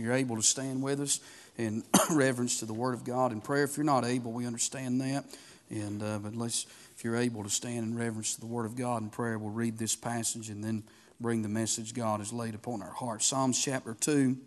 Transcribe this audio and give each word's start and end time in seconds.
you're 0.00 0.14
able 0.14 0.36
to 0.36 0.42
stand 0.42 0.82
with 0.82 1.00
us 1.00 1.20
in 1.56 1.84
reverence 2.10 2.60
to 2.60 2.66
the 2.66 2.74
Word 2.74 2.94
of 2.94 3.04
God 3.04 3.32
in 3.32 3.40
prayer. 3.40 3.64
If 3.64 3.76
you're 3.76 3.84
not 3.84 4.04
able, 4.04 4.32
we 4.32 4.46
understand 4.46 5.00
that. 5.00 5.24
And 5.70 6.02
uh, 6.02 6.18
but 6.18 6.34
let's, 6.34 6.66
if 6.96 7.04
you're 7.04 7.16
able 7.16 7.44
to 7.44 7.50
stand 7.50 7.84
in 7.84 7.96
reverence 7.96 8.34
to 8.34 8.40
the 8.40 8.46
Word 8.46 8.66
of 8.66 8.76
God 8.76 9.02
in 9.02 9.10
prayer, 9.10 9.38
we'll 9.38 9.50
read 9.50 9.78
this 9.78 9.94
passage 9.94 10.48
and 10.48 10.64
then 10.64 10.82
bring 11.20 11.42
the 11.42 11.48
message 11.48 11.94
God 11.94 12.20
has 12.20 12.32
laid 12.32 12.54
upon 12.54 12.82
our 12.82 12.92
hearts. 12.92 13.26
Psalms 13.26 13.62
chapter 13.62 13.94
two 13.94 14.38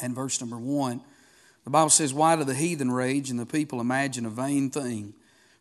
and 0.00 0.14
verse 0.14 0.40
number 0.40 0.58
one. 0.58 1.02
The 1.64 1.70
Bible 1.70 1.90
says, 1.90 2.14
"Why 2.14 2.36
do 2.36 2.44
the 2.44 2.54
heathen 2.54 2.90
rage 2.90 3.30
and 3.30 3.38
the 3.38 3.46
people 3.46 3.80
imagine 3.80 4.26
a 4.26 4.30
vain 4.30 4.70
thing?" 4.70 5.14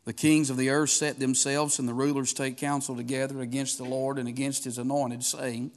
The 0.05 0.13
kings 0.13 0.49
of 0.49 0.57
the 0.57 0.70
earth 0.70 0.89
set 0.89 1.20
themselves, 1.20 1.77
and 1.77 1.88
the 1.88 1.93
rulers 1.93 2.33
take 2.33 2.57
counsel 2.57 2.95
together 2.95 3.41
against 3.41 3.77
the 3.77 3.83
Lord 3.83 4.17
and 4.17 4.27
against 4.27 4.63
his 4.63 4.79
anointed, 4.79 5.23
saying, 5.23 5.71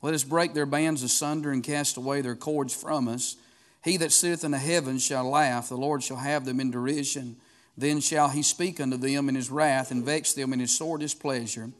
Let 0.00 0.14
us 0.14 0.24
break 0.24 0.54
their 0.54 0.66
bands 0.66 1.02
asunder 1.02 1.50
and 1.50 1.62
cast 1.62 1.96
away 1.96 2.20
their 2.20 2.36
cords 2.36 2.74
from 2.74 3.08
us. 3.08 3.36
He 3.82 3.96
that 3.96 4.12
sitteth 4.12 4.44
in 4.44 4.52
the 4.52 4.58
heavens 4.58 5.04
shall 5.04 5.28
laugh, 5.28 5.68
the 5.68 5.76
Lord 5.76 6.02
shall 6.02 6.18
have 6.18 6.44
them 6.44 6.60
in 6.60 6.70
derision. 6.70 7.36
Then 7.76 8.00
shall 8.00 8.28
he 8.28 8.42
speak 8.42 8.80
unto 8.80 8.96
them 8.96 9.28
in 9.28 9.34
his 9.34 9.50
wrath, 9.50 9.90
and 9.90 10.04
vex 10.04 10.32
them 10.32 10.52
in 10.52 10.60
his 10.60 10.76
sore 10.76 10.98
displeasure. 10.98 11.70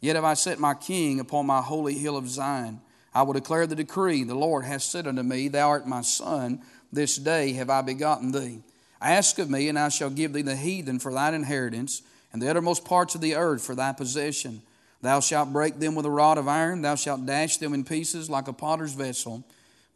Yet 0.00 0.16
have 0.16 0.24
I 0.24 0.34
set 0.34 0.60
my 0.60 0.74
king 0.74 1.18
upon 1.18 1.46
my 1.46 1.60
holy 1.60 1.94
hill 1.94 2.16
of 2.16 2.28
Zion. 2.28 2.80
I 3.12 3.22
will 3.22 3.32
declare 3.32 3.66
the 3.66 3.74
decree. 3.74 4.22
The 4.22 4.36
Lord 4.36 4.64
hath 4.64 4.82
said 4.82 5.06
unto 5.08 5.22
me, 5.22 5.48
Thou 5.48 5.68
art 5.68 5.88
my 5.88 6.02
son. 6.02 6.62
This 6.92 7.16
day 7.16 7.52
have 7.54 7.70
I 7.70 7.82
begotten 7.82 8.30
thee. 8.30 8.60
Ask 9.00 9.38
of 9.38 9.50
me, 9.50 9.68
and 9.68 9.78
I 9.78 9.88
shall 9.88 10.10
give 10.10 10.32
thee 10.32 10.42
the 10.42 10.56
heathen 10.56 10.98
for 11.00 11.12
thine 11.12 11.34
inheritance, 11.34 12.02
and 12.32 12.40
the 12.40 12.48
uttermost 12.48 12.84
parts 12.84 13.14
of 13.14 13.20
the 13.20 13.34
earth 13.34 13.64
for 13.64 13.74
thy 13.74 13.92
possession. 13.92 14.62
Thou 15.00 15.20
shalt 15.20 15.52
break 15.52 15.78
them 15.78 15.94
with 15.94 16.06
a 16.06 16.10
rod 16.10 16.38
of 16.38 16.48
iron, 16.48 16.82
thou 16.82 16.96
shalt 16.96 17.24
dash 17.24 17.58
them 17.58 17.74
in 17.74 17.84
pieces 17.84 18.28
like 18.28 18.48
a 18.48 18.52
potter's 18.52 18.94
vessel. 18.94 19.44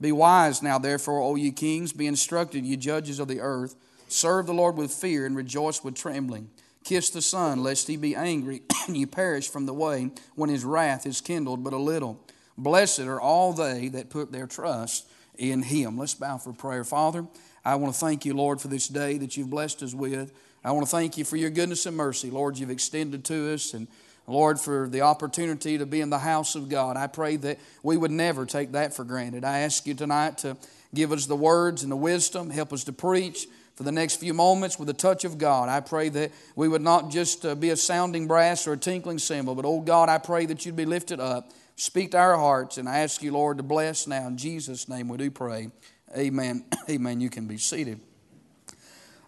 Be 0.01 0.13
wise 0.13 0.63
now, 0.63 0.79
therefore, 0.79 1.21
O 1.21 1.37
ye 1.37 1.51
kings, 1.51 1.93
be 1.93 2.07
instructed, 2.07 2.65
ye 2.65 2.77
judges 2.77 3.19
of 3.19 3.29
the 3.29 3.41
earth. 3.41 3.77
Serve 4.09 4.47
the 4.47 4.55
Lord 4.55 4.77
with 4.77 4.93
fear 4.93 5.27
and 5.27 5.37
rejoice 5.37 5.83
with 5.83 5.95
trembling. 5.95 6.51
Kiss 6.85 7.11
the 7.11 7.23
Son, 7.23 7.63
lest 7.63 7.87
he 7.87 7.97
be 7.97 8.15
angry 8.15 8.63
and 8.87 8.97
ye 8.97 9.07
perish 9.07 9.49
from 9.49 9.67
the 9.67 9.73
way 9.73 10.11
when 10.35 10.51
his 10.51 10.65
wrath 10.65 11.07
is 11.07 11.21
kindled 11.21 11.63
but 11.63 11.73
a 11.73 11.79
little. 11.79 12.21
Blessed 12.59 13.01
are 13.01 13.21
all 13.21 13.53
they 13.53 13.89
that 13.89 14.11
put 14.11 14.33
their 14.33 14.47
trust 14.47 15.07
in 15.39 15.63
him. 15.63 15.97
Let's 15.97 16.15
bow 16.15 16.39
for 16.39 16.53
prayer. 16.53 16.85
Father, 16.85 17.27
I 17.65 17.77
want 17.77 17.95
to 17.95 18.01
thank 18.01 18.25
you, 18.25 18.35
Lord, 18.35 18.61
for 18.61 18.69
this 18.69 18.89
day 18.89 19.19
that 19.19 19.37
you've 19.37 19.51
blessed 19.51 19.83
us 19.83 19.95
with. 19.95 20.33
I 20.65 20.73
want 20.73 20.87
to 20.87 20.91
thank 20.91 21.17
you 21.17 21.25
for 21.25 21.37
your 21.37 21.51
goodness 21.51 21.87
and 21.87 21.97
mercy, 21.97 22.31
Lord, 22.31 22.59
you've 22.59 22.71
extended 22.71 23.25
to 23.27 23.55
us. 23.55 23.75
And 23.75 23.89
Lord, 24.33 24.59
for 24.59 24.89
the 24.89 25.03
opportunity 25.03 25.79
to 25.79 25.87
be 25.87 26.01
in 26.01 26.11
the 26.11 26.19
house 26.19 26.55
of 26.55 26.69
God. 26.69 26.97
I 26.97 27.07
pray 27.07 27.37
that 27.37 27.59
we 27.83 27.97
would 27.97 28.11
never 28.11 28.47
take 28.47 28.73
that 28.73 28.95
for 28.95 29.05
granted. 29.05 29.45
I 29.45 29.61
ask 29.61 29.87
you 29.87 29.95
tonight 29.95 30.39
to 30.39 30.57
give 30.95 31.13
us 31.13 31.27
the 31.27 31.37
words 31.37 31.83
and 31.83 31.93
the 31.93 31.97
wisdom, 31.97 32.51
help 32.51 32.73
us 32.73 32.85
to 32.85 32.93
preach 32.93 33.47
for 33.77 33.83
the 33.85 33.93
next 33.93 34.17
few 34.17 34.35
moments 34.35 34.79
with 34.79 34.89
the 34.89 34.95
touch 34.95 35.25
of 35.25 35.39
God. 35.39 35.69
I 35.69 35.81
pray 35.81 36.09
that 36.11 36.31
we 36.57 36.69
would 36.69 36.83
not 36.83 37.11
just 37.11 37.45
uh, 37.47 37.55
be 37.55 37.71
a 37.71 37.77
sounding 37.77 38.27
brass 38.27 38.67
or 38.67 38.75
a 38.75 38.77
tinkling 38.77 39.19
cymbal, 39.19 39.55
but, 39.55 39.65
oh 39.65 39.81
God, 39.81 40.09
I 40.09 40.19
pray 40.19 40.47
that 40.47 40.67
you'd 40.67 40.77
be 40.77 40.85
lifted 40.85 41.21
up. 41.21 41.53
Speak 41.77 42.11
to 42.11 42.19
our 42.19 42.37
hearts, 42.37 42.79
and 42.79 42.89
I 42.89 42.99
ask 42.99 43.23
you, 43.23 43.33
Lord, 43.33 43.57
to 43.57 43.63
bless 43.63 44.07
now. 44.07 44.27
In 44.27 44.37
Jesus' 44.37 44.89
name 44.89 45.09
we 45.09 45.17
do 45.17 45.31
pray. 45.31 45.71
Amen. 46.17 46.65
Amen. 46.91 47.21
You 47.21 47.31
can 47.31 47.47
be 47.47 47.57
seated. 47.57 48.01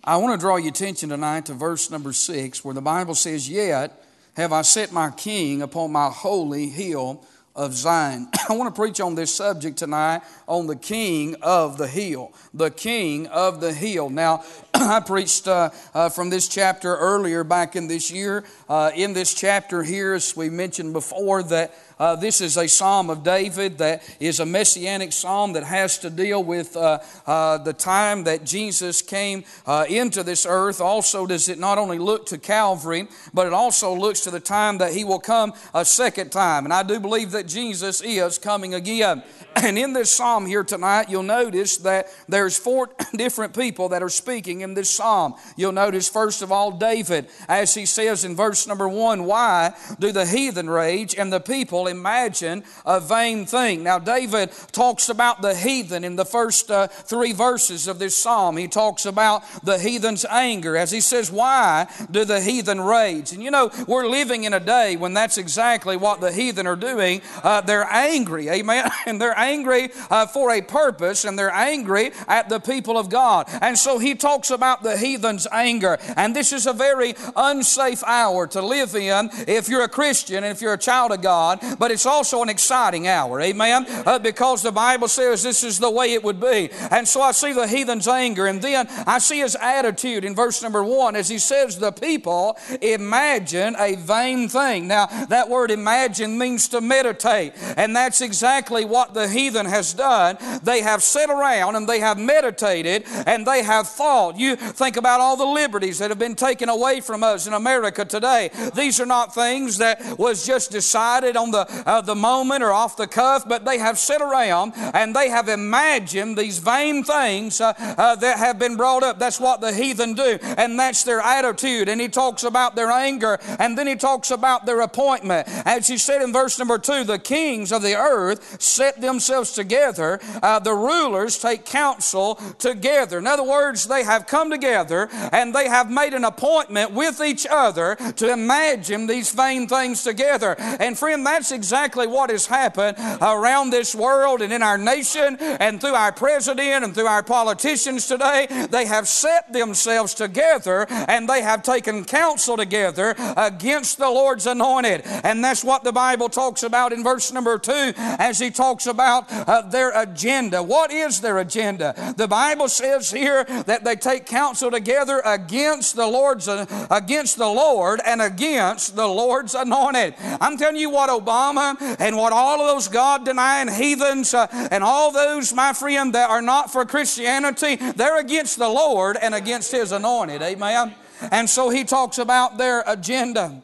I 0.07 0.19
want 0.19 0.39
to 0.39 0.45
draw 0.45 0.57
your 0.57 0.69
attention 0.69 1.09
tonight 1.09 1.47
to 1.47 1.55
verse 1.55 1.91
number 1.91 2.13
six, 2.13 2.63
where 2.63 2.75
the 2.75 2.83
Bible 2.83 3.15
says, 3.15 3.49
Yet 3.49 3.99
have 4.37 4.53
I 4.53 4.63
set 4.63 4.93
my 4.93 5.11
king 5.11 5.63
upon 5.63 5.93
my 5.93 6.09
holy 6.09 6.69
hill 6.69 7.25
of 7.55 7.73
Zion. 7.73 8.29
I 8.49 8.55
want 8.55 8.75
to 8.75 8.79
preach 8.79 9.01
on 9.01 9.15
this 9.15 9.35
subject 9.35 9.79
tonight 9.79 10.23
on 10.47 10.67
the 10.67 10.77
king 10.77 11.37
of 11.41 11.79
the 11.79 11.87
hill. 11.87 12.33
The 12.53 12.71
king 12.71 13.27
of 13.29 13.61
the 13.61 13.73
hill. 13.73 14.11
Now, 14.11 14.45
I 14.81 14.99
preached 14.99 15.47
uh, 15.47 15.71
uh, 15.95 16.09
from 16.09 16.31
this 16.31 16.49
chapter 16.49 16.97
earlier 16.97 17.45
back 17.45 17.77
in 17.77 17.87
this 17.87 18.11
year. 18.11 18.45
Uh, 18.69 18.91
in 18.95 19.13
this 19.13 19.33
chapter 19.33 19.85
here, 19.85 20.15
as 20.15 20.37
we 20.37 20.51
mentioned 20.51 20.93
before, 20.93 21.45
that 21.45 21.73
uh, 21.97 22.17
this 22.17 22.41
is 22.41 22.57
a 22.57 22.67
psalm 22.67 23.09
of 23.09 23.23
David 23.23 23.79
that 23.79 24.03
is 24.19 24.41
a 24.41 24.47
messianic 24.47 25.13
psalm 25.13 25.53
that 25.53 25.63
has 25.63 25.99
to 25.99 26.11
deal 26.11 26.43
with 26.43 26.77
uh, 26.77 26.99
uh, 27.25 27.59
the 27.59 27.73
time 27.73 28.25
that 28.25 28.45
Jesus 28.45 29.01
came 29.01 29.45
into 29.89 30.25
this 30.25 30.45
earth. 30.45 30.81
Also, 30.81 31.25
does 31.25 31.49
it 31.49 31.61
not 31.61 31.79
only 31.79 31.99
look 31.99 32.27
to 32.27 32.39
Calvary, 32.39 33.07
but 33.33 33.47
it 33.47 33.53
also 33.53 33.95
looks 33.95 34.23
to 34.23 34.33
the 34.33 34.41
time 34.41 34.79
that 34.79 34.93
he 34.93 35.05
will 35.05 35.21
come 35.21 35.53
a 35.73 35.85
second 35.85 36.33
time. 36.33 36.65
And 36.65 36.73
I 36.73 36.83
do 36.83 36.99
believe 36.99 37.31
that 37.31 37.47
Jesus 37.47 38.01
is 38.01 38.39
coming 38.39 38.75
again. 38.75 39.23
And 39.57 39.79
in 39.79 39.93
this 39.93 40.11
psalm 40.11 40.47
here 40.47 40.65
tonight, 40.65 41.09
you'll 41.09 41.23
notice 41.23 41.77
that 41.79 42.09
there's 42.29 42.59
four 42.59 42.91
different 43.17 43.55
people 43.57 43.91
that 43.91 44.03
are 44.03 44.09
speaking 44.09 44.64
this 44.73 44.89
psalm. 44.89 45.35
You'll 45.57 45.73
notice, 45.73 46.09
first 46.09 46.41
of 46.41 46.51
all, 46.51 46.73
David, 46.73 47.29
as 47.49 47.75
he 47.75 47.85
says 47.85 48.25
in 48.25 48.35
verse 48.35 48.67
number 48.67 48.89
one, 48.89 49.25
Why 49.25 49.75
do 49.99 50.13
the 50.13 50.25
heathen 50.25 50.71
rage 50.71 51.15
and 51.15 51.31
the 51.31 51.41
people 51.41 51.87
imagine 51.87 52.65
a 52.87 53.01
vain 53.01 53.45
thing? 53.45 53.83
Now, 53.83 53.99
David 53.99 54.51
talks 54.73 55.11
about 55.11 55.43
the 55.43 55.55
heathen 55.55 56.05
in 56.05 56.17
the 56.17 56.25
first 56.25 56.71
uh, 56.71 56.87
three 56.87 57.33
verses 57.33 57.87
of 57.89 57.99
this 57.99 58.17
psalm. 58.17 58.57
He 58.57 58.69
talks 58.69 59.05
about 59.05 59.43
the 59.63 59.79
heathen's 59.79 60.25
anger 60.25 60.77
as 60.77 60.91
he 60.91 61.01
says, 61.01 61.31
Why 61.31 61.87
do 62.11 62.25
the 62.25 62.41
heathen 62.41 62.81
rage? 62.81 63.33
And 63.33 63.43
you 63.43 63.51
know, 63.51 63.71
we're 63.87 64.07
living 64.07 64.45
in 64.45 64.55
a 64.55 64.61
day 64.61 64.97
when 64.97 65.15
that's 65.15 65.39
exactly 65.39 65.97
what 65.97 66.21
the 66.21 66.33
heathen 66.33 66.67
are 66.67 66.77
doing. 66.77 67.21
Uh, 67.43 67.61
they're 67.61 67.89
angry, 67.91 68.49
amen? 68.49 68.91
And 69.07 69.21
they're 69.21 69.39
angry 69.39 69.91
uh, 70.11 70.27
for 70.27 70.51
a 70.51 70.63
purpose 70.63 71.25
and 71.25 71.39
they're 71.39 71.51
angry 71.51 72.13
at 72.27 72.49
the 72.49 72.59
people 72.59 72.97
of 72.97 73.11
God. 73.11 73.47
And 73.61 73.79
so 73.79 73.99
he 73.99 74.15
talks 74.15 74.51
about 74.55 74.83
the 74.83 74.97
heathen's 74.97 75.47
anger. 75.53 75.99
And 76.17 76.35
this 76.35 76.53
is 76.53 76.67
a 76.67 76.73
very 76.73 77.15
unsafe 77.37 78.03
hour 78.05 78.47
to 78.49 78.63
live 78.63 78.95
in 78.95 79.29
if 79.47 79.69
you're 79.69 79.85
a 79.85 79.89
Christian 79.89 80.45
and 80.45 80.53
if 80.53 80.63
you're 80.63 80.73
a 80.73 80.79
child 80.79 81.13
of 81.13 81.21
God, 81.21 81.61
but 81.79 81.91
it's 81.91 82.07
also 82.07 82.43
an 82.43 82.49
exciting 82.49 83.07
hour, 83.07 83.41
amen? 83.41 83.85
Uh, 84.07 84.19
because 84.19 84.63
the 84.63 84.73
Bible 84.73 85.09
says 85.09 85.43
this 85.43 85.65
is 85.65 85.79
the 85.79 85.91
way 85.91 86.15
it 86.15 86.25
would 86.25 86.41
be. 86.41 86.71
And 86.91 87.07
so 87.07 87.21
I 87.21 87.33
see 87.33 87.53
the 87.53 87.67
heathen's 87.67 88.09
anger, 88.09 88.47
and 88.47 88.63
then 88.63 88.87
I 89.07 89.19
see 89.19 89.41
his 89.41 89.57
attitude 89.57 90.25
in 90.25 90.35
verse 90.35 90.63
number 90.63 90.83
one 90.83 91.17
as 91.17 91.29
he 91.29 91.39
says, 91.39 91.79
The 91.79 91.93
people 91.93 92.57
imagine 92.81 93.77
a 93.79 93.97
vain 93.97 94.49
thing. 94.49 94.89
Now, 94.89 95.07
that 95.27 95.49
word 95.49 95.71
imagine 95.71 96.39
means 96.39 96.69
to 96.69 96.81
meditate, 96.81 97.53
and 97.77 97.95
that's 97.95 98.21
exactly 98.21 98.85
what 98.85 99.15
the 99.15 99.29
heathen 99.29 99.67
has 99.67 99.93
done. 99.93 100.39
They 100.63 100.83
have 100.83 101.03
sat 101.03 101.31
around 101.31 101.77
and 101.77 101.89
they 101.89 102.01
have 102.01 102.19
meditated 102.19 103.05
and 103.27 103.47
they 103.47 103.63
have 103.63 103.89
thought. 103.89 104.39
You 104.45 104.57
think 104.57 104.97
about 104.97 105.21
all 105.21 105.37
the 105.37 105.45
liberties 105.45 105.99
that 105.99 106.11
have 106.11 106.19
been 106.19 106.35
taken 106.35 106.69
away 106.69 107.01
from 107.01 107.23
us 107.23 107.47
in 107.47 107.53
America 107.53 108.05
today. 108.05 108.51
These 108.75 109.01
are 109.01 109.07
not 109.07 109.35
things 109.35 109.79
that 109.79 110.19
was 110.19 110.47
just 110.47 110.71
decided 110.71 111.37
on 111.37 111.51
the, 111.51 111.67
uh, 111.87 112.01
the 112.01 112.15
moment 112.15 112.63
or 112.63 112.73
off 112.73 112.97
the 112.97 113.07
cuff, 113.07 113.49
but 113.49 113.65
they 113.65 113.79
have 113.79 113.99
sat 113.99 114.21
around 114.21 114.73
and 114.77 115.15
they 115.15 115.29
have 115.29 115.49
imagined 115.49 116.37
these 116.37 116.59
vain 116.59 117.05
things 117.05 117.61
uh, 117.61 117.73
uh, 117.79 118.17
that 118.17 118.39
have 118.39 118.59
been 118.59 118.77
brought 118.77 119.03
up. 119.03 119.19
That's 119.19 119.41
what 119.41 119.61
the 119.61 119.73
heathen 119.73 120.15
do, 120.15 120.39
and 120.43 120.79
that's 120.79 121.05
their 121.05 121.21
attitude. 121.21 121.89
And 121.89 122.01
he 122.01 122.09
talks 122.09 122.45
about 122.45 122.77
their 122.77 122.91
anger, 122.91 123.39
and 123.59 123.77
then 123.77 123.87
he 123.87 123.97
talks 123.97 124.31
about 124.31 124.67
their 124.67 124.81
appointment. 124.81 125.49
As 125.67 125.87
he 125.87 125.99
said 125.99 126.23
in 126.23 126.33
verse 126.33 126.59
number 126.59 126.79
two, 126.79 127.05
the 127.05 127.19
kings 127.19 127.73
of 127.73 127.83
the 127.83 127.97
earth 127.97 128.63
set 128.63 129.01
themselves 129.01 129.25
themselves 129.25 129.53
together, 129.53 130.21
uh, 130.43 130.59
the 130.59 130.75
rulers 130.75 131.39
take 131.39 131.65
counsel 131.65 132.35
together. 132.59 133.19
In 133.19 133.27
other 133.27 133.43
words, 133.43 133.87
they 133.87 134.05
have 134.05 134.27
come 134.35 134.51
together 134.51 135.09
and 135.31 135.55
they 135.55 135.69
have 135.69 135.89
made 135.89 136.13
an 136.13 136.25
appointment 136.25 136.91
with 136.91 137.21
each 137.21 137.47
other 137.49 137.95
to 138.17 138.33
imagine 138.33 139.07
these 139.07 139.31
vain 139.31 139.69
things 139.69 140.03
together. 140.03 140.57
And 140.59 140.99
friend, 140.99 141.25
that's 141.25 141.53
exactly 141.53 142.09
what 142.09 142.31
has 142.31 142.47
happened 142.47 142.97
around 143.23 143.71
this 143.71 143.95
world 143.95 144.43
and 144.43 144.53
in 144.53 144.61
our 144.61 144.77
nation 144.77 145.37
and 145.39 145.81
through 145.81 145.95
our 145.95 146.11
president 146.11 146.85
and 146.85 146.93
through 146.93 147.07
our 147.07 147.23
politicians 147.23 148.09
today. 148.09 148.49
They 148.71 148.87
have 148.87 149.07
set 149.07 149.53
themselves 149.53 150.15
together 150.15 150.87
and 150.89 151.29
they 151.29 151.43
have 151.43 151.63
taken 151.63 152.05
counsel 152.05 152.57
together 152.57 153.15
against 153.37 153.99
the 153.99 154.11
Lord's 154.11 154.49
anointed. 154.49 155.03
And 155.05 155.45
that's 155.45 155.63
what 155.63 155.85
the 155.85 155.93
Bible 155.93 156.29
talks 156.29 156.65
about 156.65 156.93
in 156.93 157.05
verse 157.05 157.33
number 157.33 157.57
two 157.57 157.93
as 157.97 158.41
he 158.41 158.51
talks 158.51 158.89
about 158.89 159.31
uh, 159.31 159.63
their 159.63 159.91
agenda. 159.97 160.61
What 160.61 160.91
is 160.91 161.21
their 161.21 161.39
agenda? 161.39 161.95
The 162.17 162.27
Bible 162.27 162.69
says 162.69 163.13
here 163.13 163.45
that 163.45 163.85
they 163.85 163.95
take 163.95 164.24
counsel 164.27 164.71
together 164.71 165.23
against 165.25 165.97
the 165.97 166.07
Lord's 166.07 166.49
against 166.49 167.39
the 167.39 167.49
Lord 167.49 168.01
and 168.05 168.21
against 168.21 168.97
the 168.97 169.07
Lord's 169.07 169.55
anointed. 169.55 170.15
I'm 170.41 170.57
telling 170.57 170.77
you 170.77 170.91
what 170.91 171.11
Obama 171.11 171.77
and 171.99 172.17
what 172.17 172.33
all 172.33 172.61
of 172.61 172.67
those 172.67 172.89
God 172.89 173.25
denying 173.25 173.69
heathens 173.69 174.35
uh, 174.35 174.47
and 174.71 174.83
all 174.83 175.13
those, 175.13 175.53
my 175.53 175.73
friend, 175.73 176.15
that 176.15 176.31
are 176.31 176.43
not 176.43 176.73
for 176.73 176.85
Christianity, 176.85 177.77
they're 177.77 178.19
against 178.19 178.59
the 178.59 178.69
Lord 178.69 179.17
and 179.21 179.35
against 179.35 179.73
His 179.73 179.93
anointed. 179.93 180.43
Amen. 180.43 180.95
And 181.31 181.49
so 181.49 181.71
he 181.71 181.85
talks 181.85 182.19
about 182.19 182.59
their 182.59 182.83
agenda. 182.87 183.63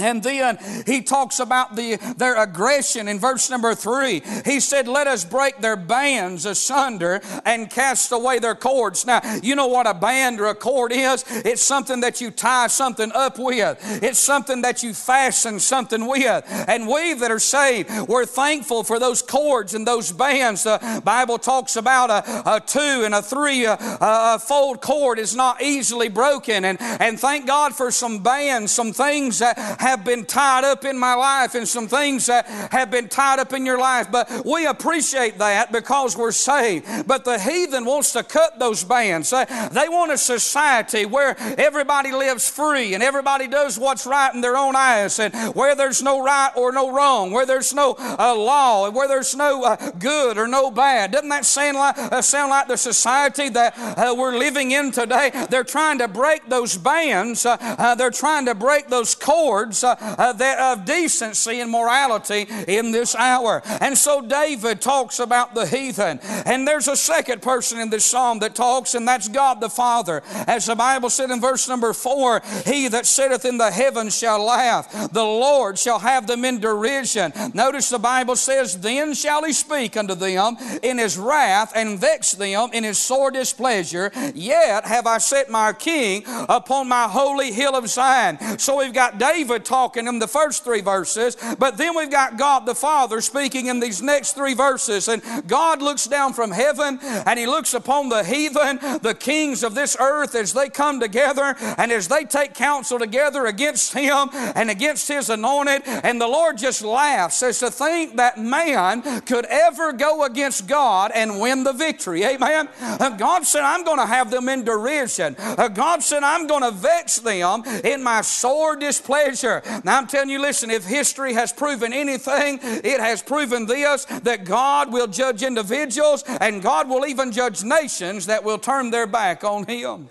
And 0.00 0.22
then 0.22 0.58
he 0.86 1.02
talks 1.02 1.38
about 1.40 1.76
the, 1.76 1.96
their 2.16 2.40
aggression 2.40 3.08
in 3.08 3.18
verse 3.18 3.50
number 3.50 3.74
three. 3.74 4.22
He 4.44 4.60
said, 4.60 4.88
Let 4.88 5.06
us 5.06 5.24
break 5.24 5.58
their 5.58 5.76
bands 5.76 6.46
asunder 6.46 7.20
and 7.44 7.70
cast 7.70 8.12
away 8.12 8.38
their 8.38 8.54
cords. 8.54 9.06
Now, 9.06 9.20
you 9.42 9.54
know 9.54 9.66
what 9.66 9.86
a 9.86 9.94
band 9.94 10.40
or 10.40 10.46
a 10.46 10.54
cord 10.54 10.92
is? 10.92 11.24
It's 11.28 11.62
something 11.62 12.00
that 12.00 12.20
you 12.20 12.30
tie 12.30 12.68
something 12.68 13.12
up 13.14 13.38
with, 13.38 13.78
it's 14.02 14.18
something 14.18 14.62
that 14.62 14.82
you 14.82 14.94
fasten 14.94 15.58
something 15.60 16.06
with. 16.06 16.44
And 16.68 16.86
we 16.88 17.14
that 17.14 17.30
are 17.30 17.38
saved, 17.38 17.90
we're 18.08 18.26
thankful 18.26 18.84
for 18.84 18.98
those 18.98 19.22
cords 19.22 19.74
and 19.74 19.86
those 19.86 20.12
bands. 20.12 20.64
The 20.64 21.02
Bible 21.04 21.38
talks 21.38 21.76
about 21.76 22.10
a, 22.10 22.56
a 22.56 22.60
two 22.60 23.02
and 23.04 23.14
a 23.14 23.22
three 23.22 23.64
a, 23.64 23.76
a 24.00 24.38
fold 24.38 24.80
cord 24.80 25.18
is 25.18 25.34
not 25.34 25.62
easily 25.62 26.08
broken. 26.08 26.64
And, 26.64 26.80
and 26.80 27.18
thank 27.18 27.46
God 27.46 27.74
for 27.74 27.90
some 27.90 28.22
bands, 28.22 28.72
some 28.72 28.92
things 28.92 29.38
that 29.40 29.58
have 29.90 30.04
been 30.04 30.24
tied 30.24 30.64
up 30.64 30.84
in 30.84 30.98
my 30.98 31.14
life 31.14 31.54
and 31.54 31.66
some 31.66 31.88
things 31.88 32.26
that 32.26 32.46
have 32.72 32.90
been 32.90 33.08
tied 33.08 33.38
up 33.38 33.52
in 33.52 33.66
your 33.66 33.78
life. 33.78 34.10
But 34.10 34.44
we 34.44 34.66
appreciate 34.66 35.38
that 35.38 35.72
because 35.72 36.16
we're 36.16 36.32
saved. 36.32 37.06
But 37.06 37.24
the 37.24 37.38
heathen 37.38 37.84
wants 37.84 38.12
to 38.12 38.22
cut 38.22 38.58
those 38.58 38.84
bands. 38.84 39.30
They 39.30 39.88
want 39.88 40.12
a 40.12 40.18
society 40.18 41.06
where 41.06 41.36
everybody 41.58 42.12
lives 42.12 42.48
free 42.48 42.94
and 42.94 43.02
everybody 43.02 43.48
does 43.48 43.78
what's 43.78 44.06
right 44.06 44.32
in 44.34 44.40
their 44.40 44.56
own 44.56 44.76
eyes 44.76 45.18
and 45.18 45.34
where 45.54 45.74
there's 45.74 46.02
no 46.02 46.22
right 46.22 46.52
or 46.56 46.72
no 46.72 46.92
wrong, 46.92 47.32
where 47.32 47.46
there's 47.46 47.74
no 47.74 47.96
uh, 47.98 48.34
law, 48.36 48.86
and 48.86 48.94
where 48.94 49.08
there's 49.08 49.34
no 49.34 49.64
uh, 49.64 49.90
good 49.98 50.38
or 50.38 50.46
no 50.46 50.70
bad. 50.70 51.12
Doesn't 51.12 51.28
that 51.28 51.44
sound 51.44 51.76
like, 51.76 51.98
uh, 51.98 52.22
sound 52.22 52.50
like 52.50 52.68
the 52.68 52.76
society 52.76 53.48
that 53.48 53.74
uh, 53.76 54.14
we're 54.16 54.36
living 54.36 54.70
in 54.70 54.92
today? 54.92 55.30
They're 55.50 55.64
trying 55.64 55.98
to 55.98 56.08
break 56.08 56.48
those 56.48 56.76
bands, 56.76 57.44
uh, 57.44 57.56
uh, 57.60 57.94
they're 57.94 58.10
trying 58.10 58.46
to 58.46 58.54
break 58.54 58.88
those 58.88 59.14
cords 59.14 59.79
uh, 59.84 59.96
uh, 60.00 60.72
of 60.72 60.84
decency 60.84 61.60
and 61.60 61.70
morality 61.70 62.46
in 62.68 62.92
this 62.92 63.14
hour. 63.14 63.62
And 63.80 63.96
so 63.96 64.20
David 64.20 64.80
talks 64.80 65.18
about 65.18 65.54
the 65.54 65.66
heathen. 65.66 66.20
And 66.46 66.66
there's 66.66 66.88
a 66.88 66.96
second 66.96 67.42
person 67.42 67.78
in 67.78 67.90
this 67.90 68.04
psalm 68.04 68.40
that 68.40 68.54
talks, 68.54 68.94
and 68.94 69.06
that's 69.06 69.28
God 69.28 69.60
the 69.60 69.70
Father. 69.70 70.22
As 70.46 70.66
the 70.66 70.74
Bible 70.74 71.10
said 71.10 71.30
in 71.30 71.40
verse 71.40 71.68
number 71.68 71.92
four, 71.92 72.42
He 72.64 72.88
that 72.88 73.06
sitteth 73.06 73.44
in 73.44 73.58
the 73.58 73.70
heavens 73.70 74.16
shall 74.16 74.44
laugh, 74.44 75.12
the 75.12 75.24
Lord 75.24 75.78
shall 75.78 75.98
have 75.98 76.26
them 76.26 76.44
in 76.44 76.60
derision. 76.60 77.32
Notice 77.54 77.88
the 77.88 77.98
Bible 77.98 78.36
says, 78.36 78.80
Then 78.80 79.14
shall 79.14 79.44
he 79.44 79.52
speak 79.52 79.96
unto 79.96 80.14
them 80.14 80.56
in 80.82 80.98
his 80.98 81.18
wrath 81.18 81.72
and 81.74 81.98
vex 81.98 82.32
them 82.32 82.70
in 82.72 82.84
his 82.84 82.98
sore 82.98 83.30
displeasure. 83.30 84.10
Yet 84.34 84.84
have 84.84 85.06
I 85.06 85.18
set 85.18 85.50
my 85.50 85.72
king 85.72 86.24
upon 86.26 86.88
my 86.88 87.08
holy 87.08 87.52
hill 87.52 87.74
of 87.74 87.88
Zion. 87.88 88.58
So 88.58 88.78
we've 88.78 88.92
got 88.92 89.18
David 89.18 89.59
talking 89.60 90.06
in 90.06 90.18
the 90.18 90.28
first 90.28 90.64
three 90.64 90.80
verses, 90.80 91.36
but 91.58 91.76
then 91.76 91.96
we've 91.96 92.10
got 92.10 92.38
God 92.38 92.66
the 92.66 92.74
Father 92.74 93.20
speaking 93.20 93.66
in 93.66 93.80
these 93.80 94.02
next 94.02 94.32
three 94.32 94.54
verses. 94.54 95.08
And 95.08 95.22
God 95.46 95.82
looks 95.82 96.06
down 96.06 96.32
from 96.32 96.50
heaven 96.50 96.98
and 97.02 97.38
He 97.38 97.46
looks 97.46 97.74
upon 97.74 98.08
the 98.08 98.24
heathen, 98.24 98.78
the 99.02 99.16
kings 99.18 99.62
of 99.62 99.74
this 99.74 99.96
earth, 100.00 100.34
as 100.34 100.52
they 100.52 100.68
come 100.68 101.00
together 101.00 101.54
and 101.78 101.92
as 101.92 102.08
they 102.08 102.24
take 102.24 102.54
counsel 102.54 102.98
together 102.98 103.46
against 103.46 103.92
Him 103.92 104.28
and 104.32 104.70
against 104.70 105.08
His 105.08 105.30
anointed. 105.30 105.82
And 105.86 106.20
the 106.20 106.28
Lord 106.28 106.58
just 106.58 106.82
laughs 106.82 107.42
as 107.42 107.58
to 107.60 107.70
think 107.70 108.16
that 108.16 108.38
man 108.38 109.02
could 109.22 109.46
ever 109.46 109.92
go 109.92 110.24
against 110.24 110.66
God 110.66 111.12
and 111.14 111.40
win 111.40 111.64
the 111.64 111.72
victory. 111.72 112.24
Amen. 112.24 112.68
Uh, 112.80 113.10
God 113.10 113.44
said, 113.46 113.62
I'm 113.62 113.84
going 113.84 113.98
to 113.98 114.06
have 114.06 114.30
them 114.30 114.48
in 114.48 114.64
derision. 114.64 115.36
Uh, 115.38 115.68
God 115.68 116.02
said, 116.02 116.22
I'm 116.22 116.46
going 116.46 116.62
to 116.62 116.70
vex 116.70 117.18
them 117.18 117.64
in 117.84 118.02
my 118.02 118.20
sore 118.22 118.76
displeasure 118.76 119.49
future. 119.58 119.82
Now 119.84 119.98
I'm 119.98 120.06
telling 120.06 120.30
you, 120.30 120.40
listen, 120.40 120.70
if 120.70 120.84
history 120.84 121.34
has 121.34 121.52
proven 121.52 121.92
anything, 121.92 122.58
it 122.62 123.00
has 123.00 123.22
proven 123.22 123.66
this 123.66 124.04
that 124.04 124.44
God 124.44 124.92
will 124.92 125.06
judge 125.06 125.42
individuals 125.42 126.22
and 126.40 126.62
God 126.62 126.88
will 126.88 127.06
even 127.06 127.32
judge 127.32 127.64
nations 127.64 128.26
that 128.26 128.44
will 128.44 128.58
turn 128.58 128.90
their 128.90 129.06
back 129.06 129.44
on 129.44 129.66
Him. 129.66 130.08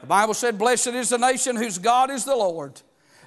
The 0.00 0.06
Bible 0.06 0.34
said, 0.34 0.58
Blessed 0.58 0.88
is 0.88 1.10
the 1.10 1.18
nation 1.18 1.56
whose 1.56 1.78
God 1.78 2.10
is 2.10 2.24
the 2.24 2.36
Lord. 2.36 2.80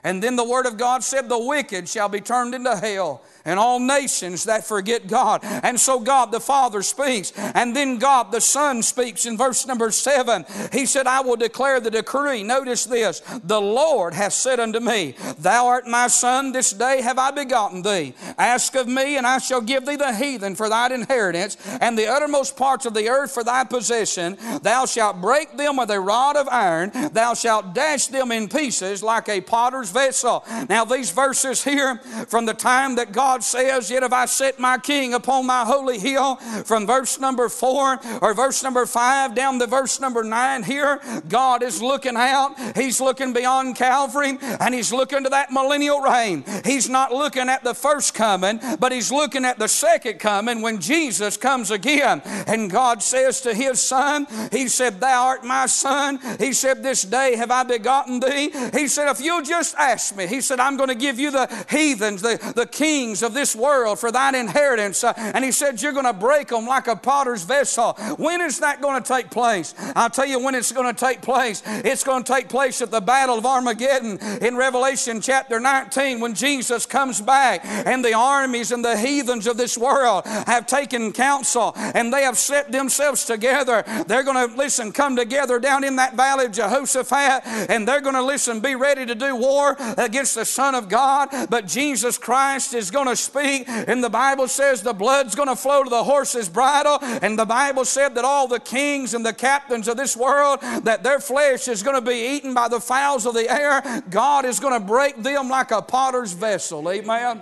And 0.03 0.23
then 0.23 0.35
the 0.35 0.43
Word 0.43 0.65
of 0.65 0.77
God 0.77 1.03
said, 1.03 1.29
The 1.29 1.37
wicked 1.37 1.87
shall 1.87 2.09
be 2.09 2.21
turned 2.21 2.55
into 2.55 2.75
hell 2.75 3.21
and 3.45 3.59
all 3.59 3.79
nations 3.79 4.45
that 4.45 4.65
forget 4.65 5.07
God. 5.07 5.41
And 5.43 5.79
so 5.79 5.99
God 5.99 6.31
the 6.31 6.39
Father 6.39 6.81
speaks, 6.81 7.31
and 7.35 7.75
then 7.75 7.97
God 7.97 8.31
the 8.31 8.41
Son 8.41 8.81
speaks 8.83 9.25
in 9.25 9.37
verse 9.37 9.65
number 9.65 9.91
seven. 9.91 10.45
He 10.71 10.85
said, 10.85 11.07
I 11.07 11.21
will 11.21 11.35
declare 11.35 11.79
the 11.79 11.91
decree. 11.91 12.43
Notice 12.43 12.85
this 12.85 13.21
the 13.43 13.61
Lord 13.61 14.13
hath 14.13 14.33
said 14.33 14.59
unto 14.59 14.79
me, 14.79 15.15
Thou 15.37 15.67
art 15.67 15.87
my 15.87 16.07
son, 16.07 16.51
this 16.51 16.71
day 16.71 17.01
have 17.01 17.17
I 17.17 17.31
begotten 17.31 17.81
thee. 17.81 18.13
Ask 18.37 18.75
of 18.75 18.87
me, 18.87 19.17
and 19.17 19.25
I 19.25 19.37
shall 19.37 19.61
give 19.61 19.85
thee 19.85 19.95
the 19.95 20.13
heathen 20.13 20.55
for 20.55 20.69
thine 20.69 20.91
inheritance, 20.91 21.57
and 21.79 21.97
the 21.97 22.07
uttermost 22.07 22.57
parts 22.57 22.85
of 22.85 22.93
the 22.93 23.09
earth 23.09 23.31
for 23.31 23.43
thy 23.43 23.63
possession. 23.63 24.37
Thou 24.61 24.85
shalt 24.85 25.21
break 25.21 25.57
them 25.57 25.77
with 25.77 25.89
a 25.91 25.99
rod 25.99 26.35
of 26.35 26.47
iron, 26.49 26.91
thou 27.13 27.33
shalt 27.33 27.73
dash 27.73 28.07
them 28.07 28.31
in 28.31 28.49
pieces 28.49 29.03
like 29.03 29.29
a 29.29 29.41
potter's 29.41 29.91
vessel. 29.91 30.43
Now, 30.69 30.85
these 30.85 31.11
verses 31.11 31.63
here, 31.63 31.97
from 32.27 32.45
the 32.45 32.53
time 32.53 32.95
that 32.95 33.11
God 33.11 33.30
God 33.31 33.45
says, 33.45 33.89
Yet 33.89 34.03
have 34.03 34.11
I 34.11 34.25
set 34.25 34.59
my 34.59 34.77
king 34.77 35.13
upon 35.13 35.45
my 35.45 35.63
holy 35.63 35.97
hill, 35.97 36.35
from 36.65 36.85
verse 36.85 37.17
number 37.17 37.47
four 37.47 37.97
or 38.21 38.33
verse 38.33 38.61
number 38.61 38.85
five 38.85 39.33
down 39.33 39.57
to 39.59 39.67
verse 39.67 40.01
number 40.01 40.21
nine 40.21 40.63
here, 40.63 40.99
God 41.29 41.63
is 41.63 41.81
looking 41.81 42.17
out. 42.17 42.59
He's 42.75 42.99
looking 42.99 43.31
beyond 43.31 43.77
Calvary 43.77 44.37
and 44.41 44.75
he's 44.75 44.91
looking 44.91 45.23
to 45.23 45.29
that 45.29 45.49
millennial 45.49 46.01
reign. 46.01 46.43
He's 46.65 46.89
not 46.89 47.13
looking 47.13 47.47
at 47.47 47.63
the 47.63 47.73
first 47.73 48.13
coming, 48.13 48.59
but 48.81 48.91
he's 48.91 49.13
looking 49.13 49.45
at 49.45 49.57
the 49.57 49.69
second 49.69 50.19
coming 50.19 50.61
when 50.61 50.81
Jesus 50.81 51.37
comes 51.37 51.71
again. 51.71 52.21
And 52.25 52.69
God 52.69 53.01
says 53.01 53.39
to 53.41 53.53
his 53.53 53.79
son, 53.79 54.27
He 54.51 54.67
said, 54.67 54.99
Thou 54.99 55.27
art 55.27 55.45
my 55.45 55.67
son. 55.67 56.19
He 56.37 56.51
said, 56.51 56.83
This 56.83 57.03
day 57.03 57.37
have 57.37 57.49
I 57.49 57.63
begotten 57.63 58.19
thee. 58.19 58.51
He 58.73 58.89
said, 58.89 59.09
If 59.09 59.21
you'll 59.21 59.41
just 59.41 59.73
ask 59.75 60.17
me, 60.17 60.27
He 60.27 60.41
said, 60.41 60.59
I'm 60.59 60.75
going 60.75 60.89
to 60.89 60.95
give 60.95 61.17
you 61.17 61.31
the 61.31 61.47
heathens, 61.69 62.21
the, 62.21 62.37
the 62.57 62.65
kings 62.65 63.20
of 63.21 63.33
this 63.33 63.55
world 63.55 63.99
for 63.99 64.11
thine 64.11 64.35
inheritance. 64.35 65.03
Uh, 65.03 65.13
and 65.17 65.43
he 65.43 65.51
said, 65.51 65.81
You're 65.81 65.93
going 65.93 66.05
to 66.05 66.13
break 66.13 66.49
them 66.49 66.65
like 66.65 66.87
a 66.87 66.95
potter's 66.95 67.43
vessel. 67.43 67.93
When 68.17 68.41
is 68.41 68.59
that 68.59 68.81
going 68.81 69.01
to 69.01 69.07
take 69.07 69.29
place? 69.29 69.73
I'll 69.95 70.09
tell 70.09 70.25
you 70.25 70.43
when 70.43 70.55
it's 70.55 70.71
going 70.71 70.93
to 70.93 70.99
take 70.99 71.21
place. 71.21 71.63
It's 71.65 72.03
going 72.03 72.23
to 72.23 72.33
take 72.33 72.49
place 72.49 72.81
at 72.81 72.91
the 72.91 73.01
Battle 73.01 73.37
of 73.37 73.45
Armageddon 73.45 74.17
in 74.41 74.55
Revelation 74.55 75.21
chapter 75.21 75.59
19 75.59 76.19
when 76.19 76.33
Jesus 76.33 76.85
comes 76.85 77.21
back 77.21 77.61
and 77.63 78.03
the 78.03 78.13
armies 78.13 78.71
and 78.71 78.83
the 78.83 78.97
heathens 78.97 79.47
of 79.47 79.57
this 79.57 79.77
world 79.77 80.25
have 80.25 80.67
taken 80.67 81.11
counsel 81.11 81.73
and 81.75 82.13
they 82.13 82.23
have 82.23 82.37
set 82.37 82.71
themselves 82.71 83.25
together. 83.25 83.83
They're 84.07 84.23
going 84.23 84.49
to, 84.49 84.55
listen, 84.55 84.91
come 84.91 85.15
together 85.15 85.59
down 85.59 85.83
in 85.83 85.95
that 85.97 86.15
valley 86.15 86.45
of 86.45 86.51
Jehoshaphat 86.51 87.45
and 87.69 87.87
they're 87.87 88.01
going 88.01 88.15
to, 88.15 88.23
listen, 88.23 88.59
be 88.59 88.75
ready 88.75 89.05
to 89.05 89.15
do 89.15 89.35
war 89.35 89.75
against 89.97 90.35
the 90.35 90.45
Son 90.45 90.75
of 90.75 90.89
God. 90.89 91.29
But 91.49 91.67
Jesus 91.67 92.17
Christ 92.17 92.73
is 92.73 92.91
going 92.91 93.07
to 93.07 93.10
to 93.11 93.15
speak. 93.15 93.65
And 93.67 94.03
the 94.03 94.09
Bible 94.09 94.47
says 94.47 94.81
the 94.81 94.93
blood's 94.93 95.35
going 95.35 95.49
to 95.49 95.55
flow 95.55 95.83
to 95.83 95.89
the 95.89 96.03
horse's 96.03 96.49
bridle. 96.49 96.97
And 97.01 97.37
the 97.37 97.45
Bible 97.45 97.85
said 97.85 98.15
that 98.15 98.25
all 98.25 98.47
the 98.47 98.59
kings 98.59 99.13
and 99.13 99.25
the 99.25 99.33
captains 99.33 99.87
of 99.87 99.97
this 99.97 100.17
world, 100.17 100.61
that 100.61 101.03
their 101.03 101.19
flesh 101.19 101.67
is 101.67 101.83
going 101.83 101.95
to 101.95 102.09
be 102.09 102.35
eaten 102.35 102.53
by 102.53 102.67
the 102.67 102.79
fowls 102.79 103.25
of 103.25 103.33
the 103.33 103.51
air. 103.51 104.03
God 104.09 104.45
is 104.45 104.59
going 104.59 104.73
to 104.73 104.85
break 104.85 105.21
them 105.21 105.49
like 105.49 105.71
a 105.71 105.81
potter's 105.81 106.33
vessel. 106.33 106.89
Amen. 106.89 107.41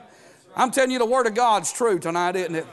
I'm 0.56 0.72
telling 0.72 0.92
you, 0.92 1.00
the 1.00 1.06
Word 1.06 1.28
of 1.28 1.36
God's 1.36 1.72
true 1.72 2.00
tonight, 2.00 2.36
isn't 2.36 2.56
it? 2.56 2.68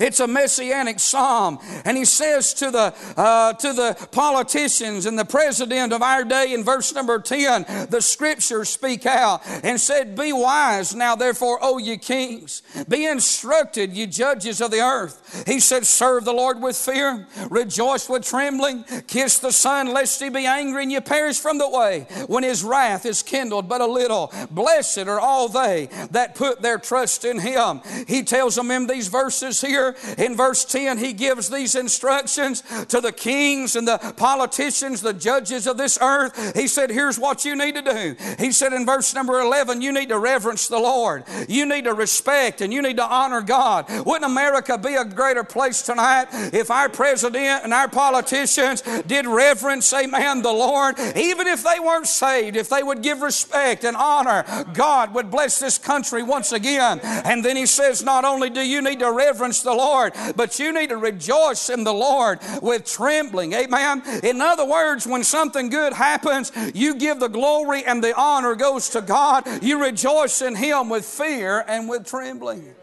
It's 0.00 0.20
a 0.20 0.26
messianic 0.26 0.98
psalm. 0.98 1.58
And 1.84 1.96
he 1.96 2.04
says 2.04 2.54
to 2.54 2.70
the, 2.70 2.94
uh, 3.16 3.52
to 3.54 3.72
the 3.72 4.08
politicians 4.12 5.06
and 5.06 5.18
the 5.18 5.24
president 5.24 5.92
of 5.92 6.02
our 6.02 6.24
day 6.24 6.52
in 6.52 6.64
verse 6.64 6.94
number 6.94 7.18
10, 7.18 7.88
the 7.90 8.00
scriptures 8.00 8.68
speak 8.68 9.06
out 9.06 9.42
and 9.62 9.80
said, 9.80 10.16
Be 10.16 10.32
wise 10.32 10.94
now, 10.94 11.14
therefore, 11.14 11.58
O 11.60 11.78
ye 11.78 11.98
kings. 11.98 12.62
Be 12.88 13.06
instructed, 13.06 13.92
ye 13.92 14.06
judges 14.06 14.60
of 14.60 14.70
the 14.70 14.80
earth. 14.80 15.44
He 15.46 15.60
said, 15.60 15.86
Serve 15.86 16.24
the 16.24 16.32
Lord 16.32 16.62
with 16.62 16.76
fear, 16.76 17.26
rejoice 17.50 18.08
with 18.08 18.24
trembling, 18.24 18.84
kiss 19.06 19.38
the 19.38 19.52
Son, 19.52 19.92
lest 19.92 20.22
he 20.22 20.30
be 20.30 20.46
angry 20.46 20.84
and 20.84 20.92
ye 20.92 21.00
perish 21.00 21.38
from 21.38 21.58
the 21.58 21.68
way 21.68 22.06
when 22.26 22.42
his 22.42 22.64
wrath 22.64 23.06
is 23.06 23.22
kindled 23.22 23.68
but 23.68 23.80
a 23.80 23.86
little. 23.86 24.32
Blessed 24.50 24.98
are 24.98 25.20
all 25.20 25.48
they 25.48 25.88
that 26.10 26.34
put 26.34 26.62
their 26.62 26.78
trust 26.78 27.24
in 27.24 27.38
him. 27.38 27.80
He 28.08 28.22
tells 28.22 28.56
them 28.56 28.70
in 28.70 28.86
these 28.86 29.08
verses 29.08 29.60
here 29.60 29.73
in 30.18 30.36
verse 30.36 30.64
10, 30.64 30.98
he 30.98 31.12
gives 31.12 31.50
these 31.50 31.74
instructions 31.74 32.62
to 32.88 33.00
the 33.00 33.12
kings 33.12 33.76
and 33.76 33.86
the 33.86 33.98
politicians, 34.16 35.00
the 35.00 35.12
judges 35.12 35.66
of 35.66 35.76
this 35.76 35.98
earth. 36.00 36.56
He 36.56 36.66
said, 36.66 36.90
Here's 36.90 37.18
what 37.18 37.44
you 37.44 37.56
need 37.56 37.74
to 37.74 37.82
do. 37.82 38.16
He 38.38 38.52
said 38.52 38.72
in 38.72 38.86
verse 38.86 39.14
number 39.14 39.40
11, 39.40 39.82
You 39.82 39.92
need 39.92 40.08
to 40.10 40.18
reverence 40.18 40.68
the 40.68 40.78
Lord. 40.78 41.24
You 41.48 41.66
need 41.66 41.84
to 41.84 41.94
respect 41.94 42.60
and 42.60 42.72
you 42.72 42.82
need 42.82 42.96
to 42.96 43.04
honor 43.04 43.40
God. 43.40 43.86
Wouldn't 44.04 44.30
America 44.30 44.78
be 44.78 44.94
a 44.94 45.04
greater 45.04 45.44
place 45.44 45.82
tonight 45.82 46.26
if 46.52 46.70
our 46.70 46.88
president 46.88 47.64
and 47.64 47.72
our 47.72 47.88
politicians 47.88 48.82
did 49.06 49.26
reverence, 49.26 49.92
amen, 49.92 50.42
the 50.42 50.52
Lord? 50.52 50.98
Even 50.98 51.46
if 51.46 51.64
they 51.64 51.80
weren't 51.80 52.06
saved, 52.06 52.56
if 52.56 52.68
they 52.68 52.82
would 52.82 53.02
give 53.02 53.22
respect 53.22 53.84
and 53.84 53.96
honor, 53.96 54.44
God 54.72 55.14
would 55.14 55.30
bless 55.30 55.58
this 55.58 55.78
country 55.78 56.22
once 56.22 56.52
again. 56.52 57.00
And 57.02 57.44
then 57.44 57.56
he 57.56 57.66
says, 57.66 58.02
Not 58.02 58.24
only 58.24 58.50
do 58.50 58.60
you 58.60 58.82
need 58.82 59.00
to 59.00 59.12
reverence 59.12 59.62
the 59.64 59.74
Lord, 59.74 60.12
but 60.36 60.58
you 60.58 60.72
need 60.72 60.90
to 60.90 60.96
rejoice 60.96 61.68
in 61.68 61.82
the 61.82 61.92
Lord 61.92 62.38
with 62.62 62.84
trembling. 62.84 63.52
Amen. 63.52 64.02
In 64.22 64.40
other 64.40 64.64
words, 64.64 65.06
when 65.06 65.24
something 65.24 65.68
good 65.68 65.92
happens, 65.92 66.52
you 66.74 66.94
give 66.94 67.18
the 67.18 67.28
glory 67.28 67.84
and 67.84 68.02
the 68.02 68.14
honor 68.16 68.54
goes 68.54 68.90
to 68.90 69.00
God. 69.00 69.46
You 69.62 69.82
rejoice 69.82 70.40
in 70.42 70.54
Him 70.54 70.88
with 70.88 71.04
fear 71.04 71.64
and 71.66 71.88
with 71.88 72.06
trembling. 72.06 72.74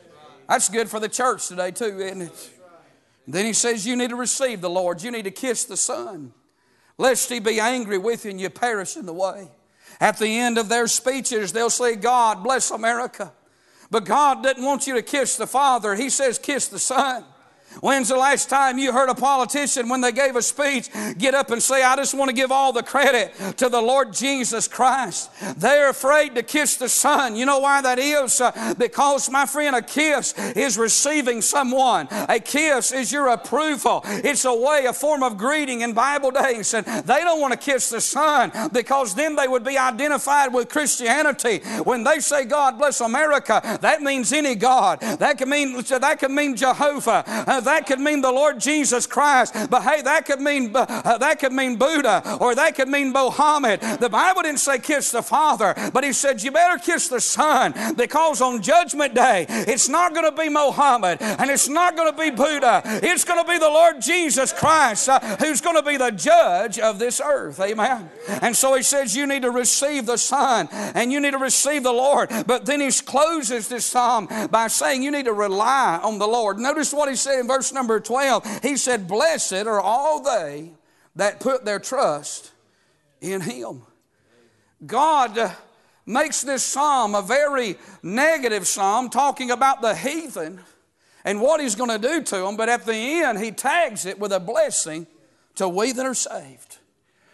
That's 0.50 0.68
good 0.68 0.90
for 0.90 1.00
the 1.00 1.10
church 1.10 1.48
today, 1.48 1.72
too, 1.72 2.00
isn't 2.00 2.24
it? 2.24 2.50
Then 3.28 3.46
he 3.46 3.54
says, 3.54 3.88
You 3.88 3.96
need 3.96 4.10
to 4.10 4.16
receive 4.18 4.60
the 4.60 4.70
Lord. 4.70 5.02
You 5.02 5.12
need 5.12 5.24
to 5.24 5.32
kiss 5.32 5.64
the 5.64 5.78
Son, 5.78 6.34
lest 6.98 7.30
He 7.30 7.40
be 7.40 7.60
angry 7.60 7.98
with 7.98 8.26
you 8.26 8.32
and 8.32 8.42
you 8.42 8.50
perish 8.50 8.98
in 8.98 9.06
the 9.06 9.14
way. 9.14 9.50
At 10.02 10.18
the 10.18 10.40
end 10.40 10.58
of 10.58 10.68
their 10.68 10.88
speeches, 10.88 11.54
they'll 11.54 11.70
say, 11.70 11.96
God 11.96 12.44
bless 12.44 12.72
America. 12.72 13.32
But 13.92 14.06
God 14.06 14.42
doesn't 14.42 14.64
want 14.64 14.88
you 14.88 14.96
to 14.96 15.02
kiss 15.02 15.36
the 15.36 15.46
Father, 15.46 15.96
He 15.96 16.10
says, 16.10 16.40
kiss 16.40 16.68
the 16.68 16.80
Son. 16.80 17.24
When's 17.80 18.10
the 18.10 18.18
last 18.18 18.50
time 18.50 18.78
you 18.78 18.92
heard 18.92 19.10
a 19.10 19.16
politician, 19.16 19.88
when 19.88 20.02
they 20.02 20.12
gave 20.12 20.36
a 20.36 20.42
speech, 20.42 20.90
get 21.18 21.34
up 21.34 21.52
and 21.52 21.64
say, 21.64 21.84
I 21.84 21.96
just 21.96 22.14
want 22.14 22.30
to 22.30 22.36
give 22.36 22.52
all 22.52 22.74
the 22.74 22.84
credit 22.84 23.34
to 23.58 23.70
the 23.70 23.82
Lord 23.82 24.14
Jesus 24.14 24.68
Christ? 24.68 25.32
They're 25.58 25.90
afraid 25.90 26.36
to 26.36 26.44
kiss 26.44 26.76
the 26.76 26.90
Son. 26.90 27.36
You 27.36 27.46
know 27.46 27.60
why 27.60 27.82
that 27.82 27.98
is? 27.98 28.42
Uh, 28.42 28.74
because, 28.78 29.30
my 29.30 29.46
friend, 29.46 29.76
a 29.76 29.82
kiss 29.82 30.34
is 30.56 30.78
receiving 30.78 31.42
someone. 31.42 32.08
A 32.12 32.40
kiss 32.40 32.92
is 32.92 33.12
your 33.12 33.30
approval. 33.30 34.02
It's 34.06 34.46
a 34.46 34.54
way, 34.54 34.86
a 34.86 34.94
form 34.94 35.24
of 35.24 35.38
greeting 35.38 35.82
in 35.82 35.94
Bible 35.94 36.32
days. 36.32 36.74
And 36.74 36.86
they 36.86 37.22
don't 37.22 37.40
want 37.40 37.54
to 37.54 37.60
kiss 37.60 37.90
the 37.90 38.02
Son 38.02 38.52
because 38.74 39.16
then 39.16 39.36
they 39.36 39.48
would 39.48 39.64
be 39.64 39.78
identified 39.78 40.54
with 40.54 40.70
Christianity. 40.70 41.60
When 41.84 42.04
they 42.04 42.20
say, 42.20 42.46
God 42.46 42.78
bless 42.78 43.00
America, 43.02 43.62
that 43.82 44.02
means 44.02 44.34
any 44.34 44.56
God. 44.56 45.00
That 45.00 45.38
can 45.38 45.50
mean, 45.50 45.82
that 45.82 46.20
can 46.20 46.36
mean 46.36 46.56
Jehovah. 46.56 47.24
Uh, 47.26 47.61
that 47.66 47.88
could 47.88 48.00
mean 48.00 48.22
the 48.22 48.32
Lord 48.32 48.60
Jesus 48.60 49.06
Christ. 49.08 49.56
But 49.70 49.84
hey, 49.84 50.02
that 50.02 50.26
could 50.26 50.42
mean 50.42 50.72
uh, 50.76 51.18
that 51.18 51.40
could 51.40 51.54
mean 51.54 51.78
Buddha 51.78 52.38
or 52.40 52.56
that 52.56 52.76
could 52.76 52.88
mean 52.88 53.12
Mohammed. 53.12 53.82
The 54.00 54.10
Bible 54.10 54.44
didn't 54.44 54.60
say 54.60 54.80
kiss 54.80 55.12
the 55.12 55.22
Father, 55.22 55.74
but 55.94 56.04
He 56.04 56.14
said 56.14 56.42
you 56.44 56.52
better 56.52 56.78
kiss 56.78 57.08
the 57.08 57.22
Son 57.22 57.74
because 57.96 58.42
on 58.42 58.62
Judgment 58.62 59.14
Day 59.14 59.46
it's 59.50 59.90
not 59.90 60.14
going 60.14 60.30
to 60.30 60.36
be 60.36 60.50
Mohammed 60.50 61.22
and 61.22 61.50
it's 61.50 61.70
not 61.70 61.96
going 61.96 62.12
to 62.12 62.18
be 62.18 62.32
Buddha. 62.32 62.82
It's 62.86 63.24
going 63.24 63.44
to 63.44 63.50
be 63.50 63.58
the 63.58 63.70
Lord 63.70 64.02
Jesus 64.02 64.54
Christ 64.54 65.10
uh, 65.10 65.20
who's 65.38 65.62
going 65.62 65.76
to 65.76 65.84
be 65.84 65.98
the 65.98 66.12
judge 66.12 66.80
of 66.80 67.00
this 67.00 67.22
earth. 67.24 67.60
Amen. 67.60 68.10
And 68.42 68.56
so 68.56 68.76
He 68.76 68.84
says 68.84 69.16
you 69.16 69.28
need 69.28 69.44
to 69.44 69.52
receive 69.52 70.06
the 70.06 70.18
Son 70.18 70.68
and 70.72 71.12
you 71.12 71.20
need 71.20 71.32
to 71.32 71.38
receive 71.38 71.84
the 71.84 71.94
Lord. 71.94 72.30
But 72.48 72.66
then 72.66 72.82
He 72.82 72.92
closes 72.92 73.68
this 73.68 73.86
psalm 73.86 74.28
by 74.50 74.68
saying 74.68 75.04
you 75.04 75.12
need 75.12 75.26
to 75.26 75.34
rely 75.34 76.00
on 76.02 76.20
the 76.20 76.28
Lord. 76.28 76.60
Notice 76.60 76.94
what 76.94 77.10
He 77.10 77.16
said 77.16 77.40
in 77.40 77.48
verse 77.52 77.74
number 77.74 78.00
12, 78.00 78.62
he 78.62 78.78
said, 78.78 79.08
Blessed 79.08 79.54
are 79.54 79.82
all 79.82 80.22
they 80.24 80.72
that 81.16 81.40
put 81.40 81.66
their 81.66 81.80
trust 81.80 82.52
in 83.20 83.42
him. 83.42 83.82
God 84.86 85.56
makes 86.06 86.42
this 86.42 86.64
psalm 86.64 87.14
a 87.14 87.22
very 87.22 87.78
negative 88.02 88.68
psalm, 88.68 89.10
talking 89.10 89.52
about 89.52 89.82
the 89.82 89.96
heathen 89.96 90.62
and 91.24 91.42
what 91.42 91.62
he's 91.62 91.76
going 91.76 91.90
to 91.90 92.00
do 92.00 92.24
to 92.24 92.38
them, 92.38 92.58
but 92.58 92.70
at 92.70 92.86
the 92.86 92.96
end, 92.96 93.40
he 93.40 93.52
tags 93.52 94.06
it 94.06 94.18
with 94.18 94.32
a 94.32 94.40
blessing 94.40 95.06
to 95.56 95.68
we 95.68 95.92
that 95.92 96.06
are 96.06 96.16
saved. 96.16 96.80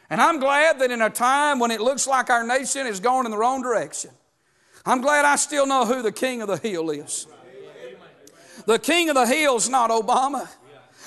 And 0.10 0.20
I'm 0.20 0.40
glad 0.40 0.80
that 0.80 0.92
in 0.92 1.02
a 1.02 1.10
time 1.10 1.60
when 1.60 1.72
it 1.72 1.80
looks 1.80 2.08
like 2.08 2.30
our 2.30 2.46
nation 2.46 2.88
is 2.88 3.00
going 3.00 3.26
in 3.26 3.32
the 3.32 3.38
wrong 3.38 3.62
direction, 3.62 4.12
I'm 4.86 5.02
glad 5.02 5.26
I 5.26 5.36
still 5.36 5.68
know 5.68 5.86
who 5.86 6.02
the 6.02 6.12
king 6.12 6.42
of 6.42 6.48
the 6.48 6.58
hill 6.58 6.90
is. 6.90 7.28
The 8.68 8.78
king 8.78 9.08
of 9.08 9.16
the 9.16 9.26
hill 9.26 9.56
is 9.56 9.70
not 9.70 9.90
Obama. 9.90 10.46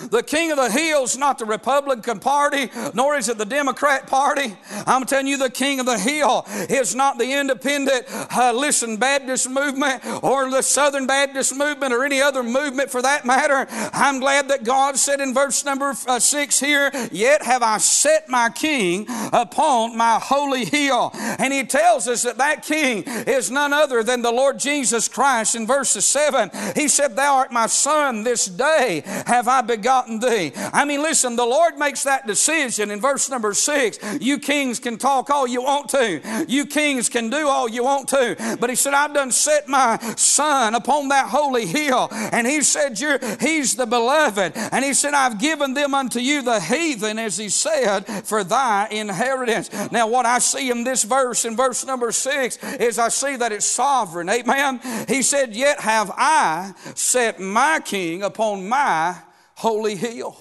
The 0.08 0.22
king 0.22 0.50
of 0.50 0.56
the 0.56 0.70
hills, 0.70 1.16
not 1.16 1.38
the 1.38 1.44
Republican 1.44 2.20
Party, 2.20 2.70
nor 2.94 3.16
is 3.16 3.28
it 3.28 3.36
the 3.36 3.44
Democrat 3.44 4.06
Party. 4.06 4.56
I'm 4.86 5.04
telling 5.04 5.26
you, 5.26 5.36
the 5.36 5.50
king 5.50 5.80
of 5.80 5.86
the 5.86 5.98
hill 5.98 6.46
is 6.68 6.94
not 6.94 7.18
the 7.18 7.32
independent, 7.32 8.06
uh, 8.08 8.52
listen, 8.54 8.96
Baptist 8.96 9.50
movement 9.50 10.02
or 10.22 10.50
the 10.50 10.62
Southern 10.62 11.06
Baptist 11.06 11.54
movement 11.54 11.92
or 11.92 12.04
any 12.04 12.20
other 12.20 12.42
movement 12.42 12.90
for 12.90 13.02
that 13.02 13.26
matter. 13.26 13.66
I'm 13.92 14.20
glad 14.20 14.48
that 14.48 14.64
God 14.64 14.96
said 14.96 15.20
in 15.20 15.34
verse 15.34 15.64
number 15.64 15.94
uh, 16.06 16.18
six 16.18 16.58
here, 16.58 16.90
Yet 17.12 17.42
have 17.42 17.62
I 17.62 17.78
set 17.78 18.28
my 18.28 18.48
king 18.48 19.06
upon 19.32 19.96
my 19.96 20.18
holy 20.22 20.64
hill. 20.64 21.10
And 21.14 21.52
he 21.52 21.64
tells 21.64 22.08
us 22.08 22.22
that 22.22 22.38
that 22.38 22.64
king 22.64 23.04
is 23.06 23.50
none 23.50 23.72
other 23.72 24.02
than 24.02 24.22
the 24.22 24.32
Lord 24.32 24.58
Jesus 24.58 25.08
Christ. 25.08 25.54
In 25.54 25.66
verse 25.66 25.90
seven, 25.90 26.50
he 26.74 26.88
said, 26.88 27.16
Thou 27.16 27.36
art 27.36 27.52
my 27.52 27.66
son, 27.66 28.22
this 28.22 28.46
day 28.46 29.02
have 29.26 29.48
I 29.48 29.60
begotten 29.60 29.89
thee. 30.20 30.52
I 30.72 30.84
mean, 30.84 31.02
listen, 31.02 31.36
the 31.36 31.44
Lord 31.44 31.78
makes 31.78 32.02
that 32.04 32.26
decision 32.26 32.90
in 32.90 33.00
verse 33.00 33.28
number 33.28 33.54
six. 33.54 33.98
You 34.20 34.38
kings 34.38 34.78
can 34.78 34.98
talk 34.98 35.30
all 35.30 35.46
you 35.46 35.62
want 35.62 35.88
to, 35.90 36.46
you 36.48 36.66
kings 36.66 37.08
can 37.08 37.30
do 37.30 37.48
all 37.48 37.68
you 37.68 37.84
want 37.84 38.08
to. 38.08 38.56
But 38.60 38.70
he 38.70 38.76
said, 38.76 38.94
I've 38.94 39.14
done 39.14 39.30
set 39.30 39.68
my 39.68 39.98
son 40.16 40.74
upon 40.74 41.08
that 41.08 41.26
holy 41.28 41.66
hill. 41.66 42.08
And 42.10 42.46
he 42.46 42.62
said, 42.62 43.00
You're, 43.00 43.18
He's 43.40 43.76
the 43.76 43.86
beloved. 43.86 44.52
And 44.54 44.84
he 44.84 44.94
said, 44.94 45.14
I've 45.14 45.38
given 45.38 45.74
them 45.74 45.94
unto 45.94 46.20
you 46.20 46.42
the 46.42 46.60
heathen, 46.60 47.18
as 47.18 47.36
he 47.36 47.48
said, 47.48 48.02
for 48.24 48.44
thy 48.44 48.88
inheritance. 48.90 49.70
Now, 49.90 50.08
what 50.08 50.26
I 50.26 50.38
see 50.38 50.70
in 50.70 50.84
this 50.84 51.02
verse, 51.04 51.44
in 51.44 51.56
verse 51.56 51.84
number 51.84 52.12
six, 52.12 52.58
is 52.78 52.98
I 52.98 53.08
see 53.08 53.36
that 53.36 53.52
it's 53.52 53.66
sovereign. 53.66 54.28
Amen. 54.28 54.80
He 55.08 55.22
said, 55.22 55.54
Yet 55.54 55.80
have 55.80 56.10
I 56.16 56.74
set 56.94 57.40
my 57.40 57.80
king 57.84 58.22
upon 58.22 58.68
my 58.68 59.16
holy 59.60 59.94
hill. 59.94 60.38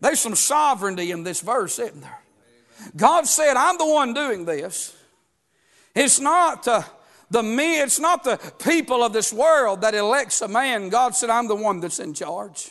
There's 0.00 0.20
some 0.20 0.36
sovereignty 0.36 1.10
in 1.10 1.24
this 1.24 1.40
verse, 1.40 1.80
isn't 1.80 2.00
there? 2.00 2.22
God 2.96 3.26
said, 3.26 3.56
I'm 3.56 3.76
the 3.76 3.86
one 3.86 4.14
doing 4.14 4.44
this. 4.44 4.96
It's 5.96 6.20
not 6.20 6.66
uh, 6.68 6.82
the 7.28 7.42
me, 7.42 7.80
it's 7.80 7.98
not 7.98 8.22
the 8.22 8.38
people 8.62 9.02
of 9.02 9.12
this 9.12 9.32
world 9.32 9.80
that 9.80 9.94
elects 9.94 10.42
a 10.42 10.48
man. 10.48 10.90
God 10.90 11.16
said, 11.16 11.28
I'm 11.28 11.48
the 11.48 11.56
one 11.56 11.80
that's 11.80 11.98
in 11.98 12.14
charge. 12.14 12.70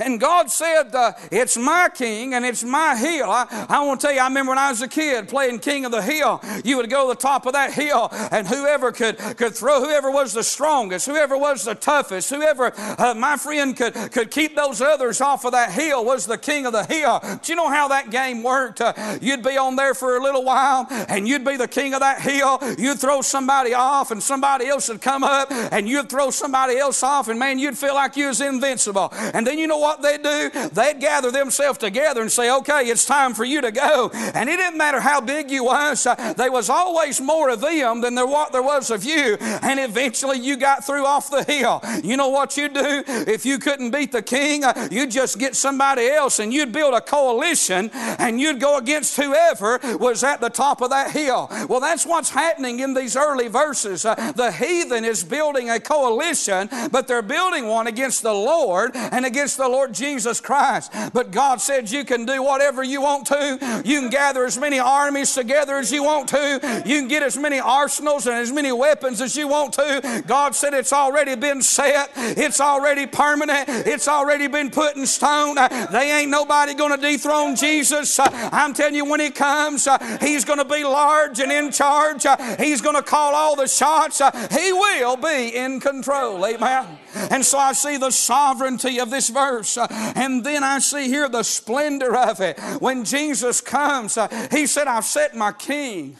And 0.00 0.20
God 0.20 0.50
said, 0.50 0.94
uh, 0.94 1.12
It's 1.30 1.56
my 1.56 1.88
king 1.94 2.34
and 2.34 2.44
it's 2.44 2.64
my 2.64 2.96
hill. 2.96 3.30
I, 3.30 3.66
I 3.68 3.84
want 3.84 4.00
to 4.00 4.06
tell 4.06 4.14
you, 4.14 4.20
I 4.20 4.28
remember 4.28 4.50
when 4.50 4.58
I 4.58 4.70
was 4.70 4.82
a 4.82 4.88
kid 4.88 5.28
playing 5.28 5.60
King 5.60 5.84
of 5.84 5.92
the 5.92 6.02
Hill, 6.02 6.40
you 6.64 6.76
would 6.76 6.90
go 6.90 7.08
to 7.08 7.14
the 7.14 7.20
top 7.20 7.46
of 7.46 7.52
that 7.54 7.72
hill, 7.72 8.08
and 8.30 8.46
whoever 8.46 8.92
could, 8.92 9.18
could 9.36 9.54
throw, 9.54 9.80
whoever 9.82 10.10
was 10.10 10.32
the 10.32 10.42
strongest, 10.42 11.06
whoever 11.06 11.36
was 11.36 11.64
the 11.64 11.74
toughest, 11.74 12.30
whoever, 12.30 12.72
uh, 12.76 13.14
my 13.16 13.36
friend, 13.36 13.76
could, 13.76 13.94
could 14.12 14.30
keep 14.30 14.54
those 14.54 14.80
others 14.80 15.20
off 15.20 15.44
of 15.44 15.52
that 15.52 15.72
hill 15.72 16.04
was 16.04 16.26
the 16.26 16.38
king 16.38 16.66
of 16.66 16.72
the 16.72 16.84
hill. 16.84 17.20
Do 17.42 17.52
you 17.52 17.56
know 17.56 17.68
how 17.68 17.88
that 17.88 18.10
game 18.10 18.42
worked? 18.42 18.80
Uh, 18.80 19.18
you'd 19.20 19.42
be 19.42 19.56
on 19.56 19.76
there 19.76 19.94
for 19.94 20.16
a 20.16 20.22
little 20.22 20.44
while, 20.44 20.86
and 21.08 21.26
you'd 21.26 21.44
be 21.44 21.56
the 21.56 21.68
king 21.68 21.94
of 21.94 22.00
that 22.00 22.20
hill. 22.20 22.58
You'd 22.78 22.98
throw 22.98 23.22
somebody 23.22 23.74
off, 23.74 24.10
and 24.10 24.22
somebody 24.22 24.66
else 24.66 24.88
would 24.88 25.00
come 25.00 25.24
up, 25.24 25.50
and 25.50 25.88
you'd 25.88 26.08
throw 26.08 26.30
somebody 26.30 26.76
else 26.76 27.02
off, 27.02 27.28
and 27.28 27.38
man, 27.38 27.58
you'd 27.58 27.78
feel 27.78 27.94
like 27.94 28.16
you 28.16 28.28
was 28.28 28.40
invincible. 28.40 29.08
And 29.12 29.46
then 29.46 29.58
you 29.58 29.66
know 29.66 29.73
know 29.74 29.80
what 29.80 30.02
they'd 30.02 30.22
do? 30.22 30.68
They'd 30.72 31.00
gather 31.00 31.30
themselves 31.30 31.78
together 31.78 32.22
and 32.22 32.30
say, 32.30 32.50
okay, 32.58 32.82
it's 32.84 33.04
time 33.04 33.34
for 33.34 33.44
you 33.44 33.60
to 33.60 33.72
go. 33.72 34.10
And 34.12 34.48
it 34.48 34.56
didn't 34.56 34.78
matter 34.78 35.00
how 35.00 35.20
big 35.20 35.50
you 35.50 35.64
was, 35.64 36.06
uh, 36.06 36.34
there 36.34 36.52
was 36.52 36.70
always 36.70 37.20
more 37.20 37.48
of 37.50 37.60
them 37.60 38.00
than 38.00 38.14
there 38.14 38.26
what 38.26 38.52
there 38.52 38.62
was 38.62 38.90
of 38.90 39.04
you. 39.04 39.36
And 39.40 39.80
eventually 39.80 40.38
you 40.38 40.56
got 40.56 40.86
through 40.86 41.04
off 41.06 41.30
the 41.30 41.44
hill. 41.44 41.82
You 42.02 42.16
know 42.16 42.28
what 42.28 42.56
you'd 42.56 42.74
do? 42.74 43.02
If 43.06 43.44
you 43.44 43.58
couldn't 43.58 43.90
beat 43.90 44.12
the 44.12 44.22
king, 44.22 44.64
uh, 44.64 44.88
you'd 44.90 45.10
just 45.10 45.38
get 45.38 45.56
somebody 45.56 46.08
else 46.08 46.38
and 46.38 46.52
you'd 46.52 46.72
build 46.72 46.94
a 46.94 47.00
coalition 47.00 47.90
and 47.92 48.40
you'd 48.40 48.60
go 48.60 48.78
against 48.78 49.16
whoever 49.16 49.80
was 49.98 50.22
at 50.22 50.40
the 50.40 50.50
top 50.50 50.80
of 50.80 50.90
that 50.90 51.10
hill. 51.10 51.48
Well, 51.68 51.80
that's 51.80 52.06
what's 52.06 52.30
happening 52.30 52.80
in 52.80 52.94
these 52.94 53.16
early 53.16 53.48
verses. 53.48 54.04
Uh, 54.04 54.32
the 54.36 54.52
heathen 54.52 55.04
is 55.04 55.24
building 55.24 55.70
a 55.70 55.80
coalition, 55.80 56.68
but 56.90 57.08
they're 57.08 57.22
building 57.22 57.66
one 57.66 57.86
against 57.86 58.22
the 58.22 58.32
Lord 58.32 58.92
and 58.94 59.26
against 59.26 59.56
the 59.56 59.63
the 59.64 59.68
Lord 59.70 59.92
Jesus 59.92 60.40
Christ. 60.40 60.92
But 61.12 61.30
God 61.30 61.60
said 61.60 61.90
you 61.90 62.04
can 62.04 62.26
do 62.26 62.42
whatever 62.42 62.82
you 62.82 63.00
want 63.00 63.26
to. 63.28 63.82
You 63.84 64.00
can 64.00 64.10
gather 64.10 64.44
as 64.44 64.58
many 64.58 64.78
armies 64.78 65.34
together 65.34 65.76
as 65.76 65.90
you 65.90 66.04
want 66.04 66.28
to. 66.28 66.82
You 66.86 67.00
can 67.00 67.08
get 67.08 67.22
as 67.22 67.36
many 67.36 67.58
arsenals 67.58 68.26
and 68.26 68.36
as 68.36 68.52
many 68.52 68.72
weapons 68.72 69.20
as 69.20 69.36
you 69.36 69.48
want 69.48 69.72
to. 69.74 70.22
God 70.26 70.54
said 70.54 70.74
it's 70.74 70.92
already 70.92 71.34
been 71.34 71.62
set. 71.62 72.10
It's 72.16 72.60
already 72.60 73.06
permanent. 73.06 73.68
It's 73.68 74.08
already 74.08 74.46
been 74.46 74.70
put 74.70 74.96
in 74.96 75.06
stone. 75.06 75.56
They 75.90 76.12
ain't 76.20 76.30
nobody 76.30 76.74
going 76.74 76.94
to 76.94 77.00
dethrone 77.00 77.56
Jesus. 77.56 78.18
I'm 78.20 78.74
telling 78.74 78.94
you, 78.94 79.04
when 79.04 79.20
He 79.20 79.30
comes, 79.30 79.88
He's 80.20 80.44
going 80.44 80.58
to 80.58 80.64
be 80.64 80.84
large 80.84 81.40
and 81.40 81.50
in 81.50 81.72
charge. 81.72 82.26
He's 82.58 82.80
going 82.80 82.96
to 82.96 83.02
call 83.02 83.34
all 83.34 83.56
the 83.56 83.66
shots. 83.66 84.20
He 84.54 84.72
will 84.72 85.16
be 85.16 85.56
in 85.56 85.80
control. 85.80 86.44
Amen. 86.44 86.98
And 87.30 87.44
so 87.44 87.58
I 87.58 87.72
see 87.72 87.96
the 87.96 88.10
sovereignty 88.10 88.98
of 89.00 89.10
this 89.10 89.28
verse. 89.28 89.53
Uh, 89.58 90.12
and 90.16 90.44
then 90.44 90.64
I 90.64 90.78
see 90.78 91.08
here 91.08 91.28
the 91.28 91.42
splendor 91.42 92.16
of 92.16 92.40
it. 92.40 92.58
When 92.80 93.04
Jesus 93.04 93.60
comes, 93.60 94.16
uh, 94.16 94.28
He 94.50 94.66
said, 94.66 94.86
I've 94.86 95.04
set 95.04 95.34
my 95.34 95.52
king 95.52 96.16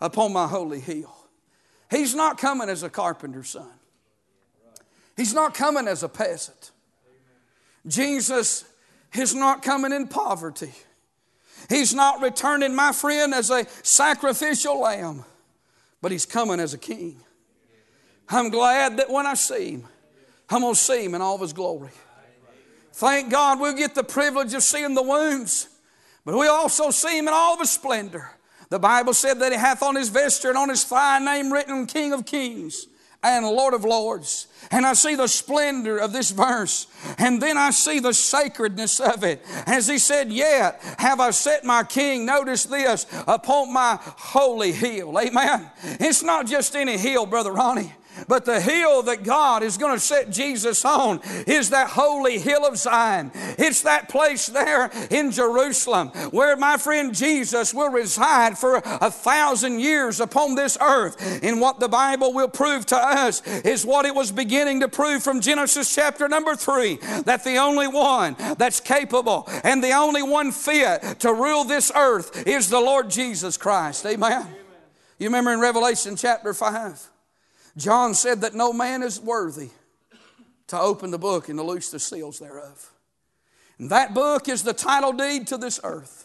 upon 0.00 0.32
my 0.32 0.46
holy 0.46 0.80
hill. 0.80 1.14
He's 1.90 2.14
not 2.14 2.38
coming 2.38 2.68
as 2.68 2.82
a 2.82 2.90
carpenter's 2.90 3.50
son. 3.50 3.68
He's 5.16 5.34
not 5.34 5.54
coming 5.54 5.86
as 5.86 6.02
a 6.02 6.08
peasant. 6.08 6.70
Jesus 7.86 8.64
is 9.14 9.34
not 9.34 9.62
coming 9.62 9.92
in 9.92 10.08
poverty. 10.08 10.72
He's 11.68 11.94
not 11.94 12.20
returning, 12.20 12.74
my 12.74 12.92
friend, 12.92 13.34
as 13.34 13.50
a 13.50 13.66
sacrificial 13.82 14.80
lamb, 14.80 15.24
but 16.00 16.12
he's 16.12 16.26
coming 16.26 16.60
as 16.60 16.74
a 16.74 16.78
king. 16.78 17.20
I'm 18.28 18.50
glad 18.50 18.96
that 18.96 19.10
when 19.10 19.26
I 19.26 19.34
see 19.34 19.72
him, 19.72 19.88
I'm 20.48 20.62
going 20.62 20.74
to 20.74 20.80
see 20.80 21.04
him 21.04 21.14
in 21.14 21.22
all 21.22 21.34
of 21.34 21.40
his 21.40 21.52
glory. 21.52 21.90
Thank 22.92 23.30
God 23.30 23.58
we'll 23.60 23.76
get 23.76 23.94
the 23.94 24.04
privilege 24.04 24.54
of 24.54 24.62
seeing 24.62 24.94
the 24.94 25.02
wounds, 25.02 25.68
but 26.24 26.36
we 26.36 26.46
also 26.46 26.90
see 26.90 27.18
him 27.18 27.28
in 27.28 27.34
all 27.34 27.54
of 27.54 27.60
his 27.60 27.70
splendor. 27.70 28.30
The 28.68 28.78
Bible 28.78 29.14
said 29.14 29.38
that 29.40 29.52
he 29.52 29.58
hath 29.58 29.82
on 29.82 29.96
his 29.96 30.08
vesture 30.08 30.48
and 30.48 30.58
on 30.58 30.68
his 30.68 30.84
thigh 30.84 31.18
name 31.18 31.52
written 31.52 31.86
King 31.86 32.12
of 32.12 32.24
Kings 32.24 32.86
and 33.22 33.46
Lord 33.46 33.74
of 33.74 33.84
Lords. 33.84 34.48
And 34.70 34.84
I 34.84 34.94
see 34.94 35.14
the 35.14 35.26
splendor 35.26 35.98
of 35.98 36.12
this 36.12 36.30
verse. 36.30 36.86
And 37.18 37.40
then 37.40 37.56
I 37.56 37.70
see 37.70 38.00
the 38.00 38.14
sacredness 38.14 38.98
of 38.98 39.24
it. 39.24 39.44
As 39.66 39.88
he 39.88 39.98
said, 39.98 40.32
Yet 40.32 40.80
have 40.98 41.20
I 41.20 41.30
set 41.30 41.64
my 41.64 41.84
king, 41.84 42.26
notice 42.26 42.64
this, 42.64 43.06
upon 43.26 43.72
my 43.72 43.98
holy 44.00 44.72
hill. 44.72 45.18
Amen. 45.18 45.70
It's 45.82 46.22
not 46.22 46.46
just 46.46 46.74
any 46.74 46.98
hill, 46.98 47.26
Brother 47.26 47.52
Ronnie. 47.52 47.92
But 48.28 48.44
the 48.44 48.60
hill 48.60 49.02
that 49.04 49.24
God 49.24 49.62
is 49.62 49.78
going 49.78 49.94
to 49.94 50.00
set 50.00 50.30
Jesus 50.30 50.84
on 50.84 51.20
is 51.46 51.70
that 51.70 51.88
holy 51.88 52.38
hill 52.38 52.64
of 52.66 52.76
Zion. 52.76 53.30
It's 53.34 53.82
that 53.82 54.08
place 54.08 54.46
there 54.46 54.90
in 55.10 55.30
Jerusalem 55.30 56.08
where 56.30 56.56
my 56.56 56.76
friend 56.76 57.14
Jesus 57.14 57.74
will 57.74 57.90
reside 57.90 58.58
for 58.58 58.76
a 58.84 59.10
thousand 59.10 59.80
years 59.80 60.20
upon 60.20 60.54
this 60.54 60.78
earth. 60.80 61.42
And 61.42 61.60
what 61.60 61.80
the 61.80 61.88
Bible 61.88 62.32
will 62.32 62.48
prove 62.48 62.86
to 62.86 62.96
us 62.96 63.46
is 63.46 63.84
what 63.86 64.06
it 64.06 64.14
was 64.14 64.32
beginning 64.32 64.80
to 64.80 64.88
prove 64.88 65.22
from 65.22 65.40
Genesis 65.40 65.94
chapter 65.94 66.28
number 66.28 66.54
three 66.54 66.96
that 67.24 67.44
the 67.44 67.56
only 67.56 67.88
one 67.88 68.36
that's 68.58 68.80
capable 68.80 69.48
and 69.64 69.82
the 69.82 69.92
only 69.92 70.22
one 70.22 70.52
fit 70.52 71.20
to 71.20 71.32
rule 71.32 71.64
this 71.64 71.90
earth 71.94 72.46
is 72.46 72.68
the 72.68 72.80
Lord 72.80 73.10
Jesus 73.10 73.56
Christ. 73.56 74.04
Amen. 74.06 74.46
You 75.18 75.28
remember 75.28 75.52
in 75.52 75.60
Revelation 75.60 76.16
chapter 76.16 76.52
5? 76.52 77.11
John 77.76 78.14
said 78.14 78.42
that 78.42 78.54
no 78.54 78.72
man 78.72 79.02
is 79.02 79.20
worthy 79.20 79.70
to 80.68 80.78
open 80.78 81.10
the 81.10 81.18
book 81.18 81.48
and 81.48 81.58
to 81.58 81.62
loose 81.62 81.90
the 81.90 81.98
seals 81.98 82.38
thereof. 82.38 82.92
And 83.78 83.90
that 83.90 84.14
book 84.14 84.48
is 84.48 84.62
the 84.62 84.72
title 84.72 85.12
deed 85.12 85.46
to 85.48 85.56
this 85.56 85.80
earth. 85.82 86.24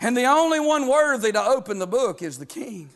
And 0.00 0.16
the 0.16 0.24
only 0.24 0.60
one 0.60 0.88
worthy 0.88 1.32
to 1.32 1.42
open 1.42 1.78
the 1.78 1.86
book 1.86 2.22
is 2.22 2.38
the 2.38 2.46
king. 2.46 2.90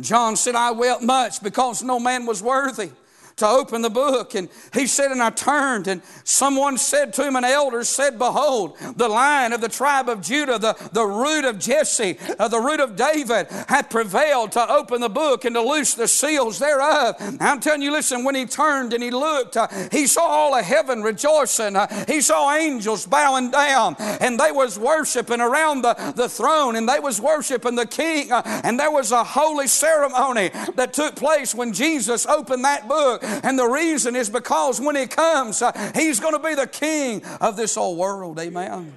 John 0.00 0.36
said, 0.36 0.54
I 0.54 0.72
wept 0.72 1.02
much 1.02 1.42
because 1.42 1.82
no 1.82 1.98
man 1.98 2.26
was 2.26 2.42
worthy 2.42 2.90
to 3.36 3.46
open 3.46 3.82
the 3.82 3.90
book. 3.90 4.34
And 4.34 4.48
he 4.72 4.86
said, 4.86 5.12
and 5.12 5.22
I 5.22 5.28
turned, 5.28 5.88
and 5.88 6.00
someone 6.24 6.78
said 6.78 7.12
to 7.14 7.26
him, 7.26 7.36
an 7.36 7.44
elder 7.44 7.84
said, 7.84 8.18
Behold, 8.18 8.78
the 8.96 9.08
lion 9.08 9.52
of 9.52 9.60
the 9.60 9.68
tribe 9.68 10.08
of 10.08 10.22
Judah, 10.22 10.58
the, 10.58 10.74
the 10.92 11.04
root 11.04 11.44
of 11.44 11.58
Jesse, 11.58 12.16
uh, 12.38 12.48
the 12.48 12.58
root 12.58 12.80
of 12.80 12.96
David, 12.96 13.48
had 13.68 13.90
prevailed 13.90 14.52
to 14.52 14.72
open 14.72 15.02
the 15.02 15.10
book 15.10 15.44
and 15.44 15.54
to 15.54 15.60
loose 15.60 15.92
the 15.92 16.08
seals 16.08 16.58
thereof. 16.58 17.16
I'm 17.38 17.60
telling 17.60 17.82
you, 17.82 17.92
listen, 17.92 18.24
when 18.24 18.34
he 18.34 18.46
turned 18.46 18.94
and 18.94 19.02
he 19.02 19.10
looked, 19.10 19.58
uh, 19.58 19.68
he 19.92 20.06
saw 20.06 20.22
all 20.22 20.54
of 20.54 20.64
heaven 20.64 21.02
rejoicing. 21.02 21.76
Uh, 21.76 22.06
he 22.06 22.22
saw 22.22 22.54
angels 22.54 23.04
bowing 23.04 23.50
down, 23.50 23.96
and 23.98 24.40
they 24.40 24.50
was 24.50 24.78
worshiping 24.78 25.42
around 25.42 25.82
the, 25.82 25.92
the 26.16 26.28
throne, 26.30 26.74
and 26.74 26.88
they 26.88 27.00
was 27.00 27.20
worshiping 27.20 27.74
the 27.74 27.86
king. 27.86 28.32
Uh, 28.32 28.40
and 28.64 28.80
there 28.80 28.90
was 28.90 29.12
a 29.12 29.22
holy 29.22 29.66
ceremony 29.66 30.50
that 30.76 30.94
took 30.94 31.16
place 31.16 31.54
when 31.54 31.74
Jesus 31.74 32.24
opened 32.24 32.64
that 32.64 32.88
book. 32.88 33.24
And 33.42 33.58
the 33.58 33.66
reason 33.66 34.16
is 34.16 34.30
because 34.30 34.80
when 34.80 34.96
He 34.96 35.06
comes, 35.06 35.62
uh, 35.62 35.72
He's 35.94 36.20
going 36.20 36.34
to 36.34 36.48
be 36.48 36.54
the 36.54 36.66
King 36.66 37.24
of 37.40 37.56
this 37.56 37.74
whole 37.74 37.96
world. 37.96 38.38
Amen. 38.38 38.92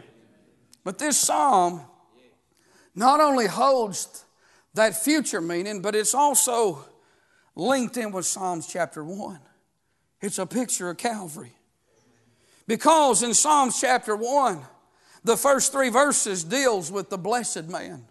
But 0.84 0.98
this 0.98 1.18
psalm 1.18 1.82
not 2.96 3.20
only 3.20 3.48
holds 3.48 4.26
that 4.74 4.96
future 5.02 5.42
meaning, 5.42 5.82
but 5.82 5.96
it's 5.96 6.14
also 6.14 6.86
linked 7.56 7.98
in 7.98 8.12
with 8.12 8.26
Psalms 8.26 8.68
chapter 8.68 9.04
1. 9.04 9.40
It's 10.22 10.40
a 10.40 10.46
picture 10.46 10.90
of 10.90 10.98
Calvary. 10.98 11.54
Because 12.68 13.24
in 13.24 13.34
Psalms 13.34 13.80
chapter 13.80 14.16
1, 14.16 14.62
the 15.24 15.38
first 15.38 15.72
three 15.72 15.90
verses 15.90 16.44
deals 16.44 16.92
with 16.92 17.10
the 17.10 17.18
blessed 17.18 17.68
man. 17.68 18.06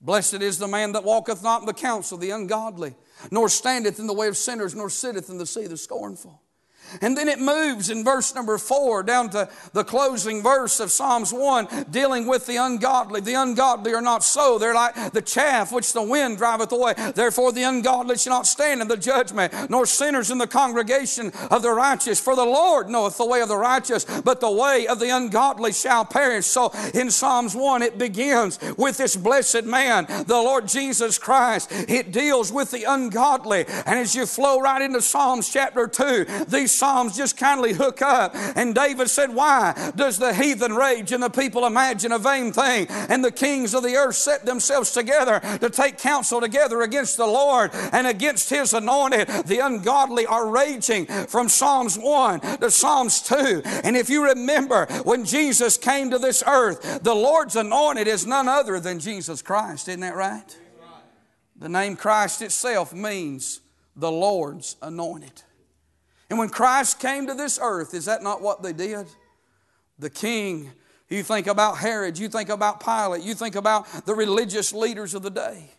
Blessed 0.00 0.34
is 0.42 0.58
the 0.58 0.68
man 0.68 0.92
that 0.92 1.04
walketh 1.04 1.42
not 1.42 1.60
in 1.60 1.66
the 1.66 1.72
counsel 1.72 2.16
of 2.16 2.20
the 2.20 2.30
ungodly, 2.30 2.94
nor 3.30 3.48
standeth 3.48 3.98
in 3.98 4.06
the 4.06 4.14
way 4.14 4.28
of 4.28 4.36
sinners, 4.36 4.74
nor 4.74 4.90
sitteth 4.90 5.30
in 5.30 5.38
the 5.38 5.46
seat 5.46 5.64
of 5.64 5.70
the 5.70 5.76
scornful. 5.76 6.40
And 7.00 7.16
then 7.16 7.28
it 7.28 7.40
moves 7.40 7.90
in 7.90 8.04
verse 8.04 8.34
number 8.34 8.58
four 8.58 9.02
down 9.02 9.30
to 9.30 9.48
the 9.72 9.84
closing 9.84 10.42
verse 10.42 10.80
of 10.80 10.90
Psalms 10.90 11.32
1, 11.32 11.86
dealing 11.90 12.26
with 12.26 12.46
the 12.46 12.56
ungodly. 12.56 13.20
The 13.20 13.34
ungodly 13.34 13.94
are 13.94 14.02
not 14.02 14.22
so. 14.22 14.58
They're 14.58 14.74
like 14.74 15.12
the 15.12 15.22
chaff 15.22 15.72
which 15.72 15.92
the 15.92 16.02
wind 16.02 16.38
driveth 16.38 16.72
away. 16.72 16.94
Therefore, 17.14 17.52
the 17.52 17.62
ungodly 17.62 18.16
shall 18.16 18.34
not 18.34 18.46
stand 18.46 18.80
in 18.80 18.88
the 18.88 18.96
judgment, 18.96 19.70
nor 19.70 19.86
sinners 19.86 20.30
in 20.30 20.38
the 20.38 20.46
congregation 20.46 21.32
of 21.50 21.62
the 21.62 21.70
righteous. 21.70 22.20
For 22.20 22.36
the 22.36 22.44
Lord 22.44 22.88
knoweth 22.88 23.16
the 23.16 23.26
way 23.26 23.40
of 23.40 23.48
the 23.48 23.56
righteous, 23.56 24.04
but 24.04 24.40
the 24.40 24.50
way 24.50 24.86
of 24.86 25.00
the 25.00 25.10
ungodly 25.10 25.72
shall 25.72 26.04
perish. 26.04 26.46
So 26.46 26.70
in 26.92 27.10
Psalms 27.10 27.54
1, 27.54 27.82
it 27.82 27.98
begins 27.98 28.58
with 28.76 28.96
this 28.96 29.16
blessed 29.16 29.64
man, 29.64 30.06
the 30.26 30.34
Lord 30.34 30.68
Jesus 30.68 31.18
Christ. 31.18 31.70
It 31.72 32.12
deals 32.12 32.52
with 32.52 32.70
the 32.70 32.84
ungodly. 32.84 33.64
And 33.86 33.98
as 33.98 34.14
you 34.14 34.26
flow 34.26 34.60
right 34.60 34.82
into 34.82 35.02
Psalms 35.02 35.52
chapter 35.52 35.86
2, 35.86 36.44
these 36.48 36.72
Psalms 36.84 37.16
just 37.16 37.38
kindly 37.38 37.72
hook 37.72 38.02
up. 38.02 38.32
And 38.34 38.74
David 38.74 39.08
said, 39.08 39.34
Why 39.34 39.92
does 39.96 40.18
the 40.18 40.34
heathen 40.34 40.74
rage 40.74 41.12
and 41.12 41.22
the 41.22 41.30
people 41.30 41.64
imagine 41.64 42.12
a 42.12 42.18
vain 42.18 42.52
thing? 42.52 42.88
And 42.90 43.24
the 43.24 43.32
kings 43.32 43.72
of 43.72 43.82
the 43.82 43.96
earth 43.96 44.16
set 44.16 44.44
themselves 44.44 44.92
together 44.92 45.40
to 45.60 45.70
take 45.70 45.96
counsel 45.96 46.42
together 46.42 46.82
against 46.82 47.16
the 47.16 47.26
Lord 47.26 47.70
and 47.72 48.06
against 48.06 48.50
his 48.50 48.74
anointed. 48.74 49.28
The 49.46 49.60
ungodly 49.64 50.26
are 50.26 50.46
raging 50.46 51.06
from 51.06 51.48
Psalms 51.48 51.96
1 51.96 52.40
to 52.58 52.70
Psalms 52.70 53.22
2. 53.22 53.62
And 53.82 53.96
if 53.96 54.10
you 54.10 54.22
remember 54.22 54.84
when 55.04 55.24
Jesus 55.24 55.78
came 55.78 56.10
to 56.10 56.18
this 56.18 56.42
earth, 56.46 57.02
the 57.02 57.14
Lord's 57.14 57.56
anointed 57.56 58.08
is 58.08 58.26
none 58.26 58.46
other 58.46 58.78
than 58.78 58.98
Jesus 58.98 59.40
Christ. 59.40 59.88
Isn't 59.88 60.02
that 60.02 60.16
right? 60.16 60.54
The 61.56 61.70
name 61.70 61.96
Christ 61.96 62.42
itself 62.42 62.92
means 62.92 63.60
the 63.96 64.12
Lord's 64.12 64.76
anointed. 64.82 65.44
And 66.30 66.38
when 66.38 66.48
Christ 66.48 67.00
came 67.00 67.26
to 67.26 67.34
this 67.34 67.58
earth, 67.60 67.94
is 67.94 68.06
that 68.06 68.22
not 68.22 68.40
what 68.40 68.62
they 68.62 68.72
did? 68.72 69.06
The 69.98 70.10
king, 70.10 70.72
you 71.08 71.22
think 71.22 71.46
about 71.46 71.78
Herod, 71.78 72.18
you 72.18 72.28
think 72.28 72.48
about 72.48 72.84
Pilate, 72.84 73.22
you 73.22 73.34
think 73.34 73.54
about 73.54 73.86
the 74.06 74.14
religious 74.14 74.72
leaders 74.72 75.14
of 75.14 75.22
the 75.22 75.30
day. 75.30 75.70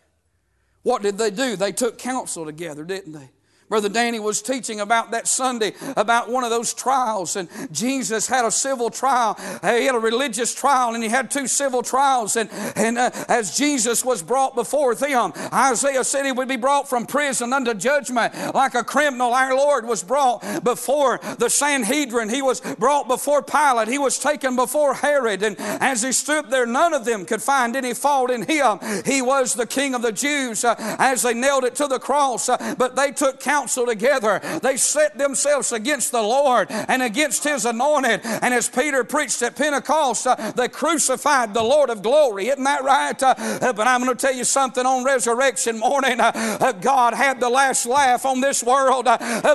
What 0.82 1.02
did 1.02 1.18
they 1.18 1.30
do? 1.30 1.56
They 1.56 1.72
took 1.72 1.98
counsel 1.98 2.44
together, 2.44 2.84
didn't 2.84 3.12
they? 3.12 3.30
Brother 3.68 3.88
Danny 3.88 4.20
was 4.20 4.42
teaching 4.42 4.78
about 4.78 5.10
that 5.10 5.26
Sunday 5.26 5.72
about 5.96 6.30
one 6.30 6.44
of 6.44 6.50
those 6.50 6.72
trials, 6.72 7.34
and 7.34 7.48
Jesus 7.72 8.28
had 8.28 8.44
a 8.44 8.50
civil 8.50 8.90
trial. 8.90 9.34
He 9.60 9.86
had 9.86 9.96
a 9.96 9.98
religious 9.98 10.54
trial, 10.54 10.94
and 10.94 11.02
he 11.02 11.08
had 11.08 11.32
two 11.32 11.48
civil 11.48 11.82
trials. 11.82 12.36
And, 12.36 12.48
and 12.76 12.96
uh, 12.96 13.10
as 13.28 13.56
Jesus 13.56 14.04
was 14.04 14.22
brought 14.22 14.54
before 14.54 14.94
them, 14.94 15.32
Isaiah 15.52 16.04
said 16.04 16.24
he 16.24 16.30
would 16.30 16.46
be 16.46 16.56
brought 16.56 16.88
from 16.88 17.06
prison 17.06 17.52
unto 17.52 17.74
judgment 17.74 18.32
like 18.54 18.74
a 18.74 18.84
criminal. 18.84 19.34
Our 19.34 19.56
Lord 19.56 19.84
was 19.84 20.04
brought 20.04 20.62
before 20.62 21.18
the 21.38 21.50
Sanhedrin, 21.50 22.28
he 22.28 22.42
was 22.42 22.60
brought 22.60 23.08
before 23.08 23.42
Pilate, 23.42 23.88
he 23.88 23.98
was 23.98 24.20
taken 24.20 24.54
before 24.54 24.94
Herod. 24.94 25.42
And 25.42 25.56
as 25.58 26.02
he 26.02 26.12
stood 26.12 26.50
there, 26.50 26.66
none 26.66 26.94
of 26.94 27.04
them 27.04 27.24
could 27.24 27.42
find 27.42 27.74
any 27.74 27.94
fault 27.94 28.30
in 28.30 28.42
him. 28.42 28.78
He 29.04 29.22
was 29.22 29.54
the 29.54 29.66
King 29.66 29.96
of 29.96 30.02
the 30.02 30.12
Jews 30.12 30.64
uh, 30.64 30.76
as 31.00 31.22
they 31.22 31.34
nailed 31.34 31.64
it 31.64 31.74
to 31.76 31.88
the 31.88 31.98
cross, 31.98 32.48
uh, 32.48 32.76
but 32.78 32.94
they 32.94 33.10
took 33.10 33.40
counsel 33.40 33.55
counsel 33.56 33.86
together. 33.86 34.40
They 34.62 34.76
set 34.76 35.16
themselves 35.16 35.72
against 35.72 36.12
the 36.12 36.20
Lord 36.20 36.70
and 36.70 37.02
against 37.02 37.42
His 37.44 37.64
anointed. 37.64 38.20
And 38.24 38.52
as 38.52 38.68
Peter 38.68 39.02
preached 39.02 39.40
at 39.40 39.56
Pentecost, 39.56 40.26
uh, 40.26 40.52
they 40.54 40.68
crucified 40.68 41.54
the 41.54 41.62
Lord 41.62 41.88
of 41.88 42.02
glory. 42.02 42.48
Isn't 42.48 42.64
that 42.64 42.84
right? 42.84 43.20
Uh, 43.22 43.34
uh 43.38 43.72
but 43.72 43.86
I'm 43.86 44.04
going 44.04 44.14
to 44.14 44.20
tell 44.26 44.34
you 44.34 44.44
something 44.44 44.84
on 44.84 45.04
resurrection 45.04 45.78
morning. 45.78 46.20
Uh, 46.20 46.32
uh, 46.34 46.72
God 46.72 47.14
had 47.14 47.40
the 47.40 47.48
last 47.48 47.86
laugh 47.86 48.26
on 48.26 48.42
this 48.42 48.62
world 48.62 49.08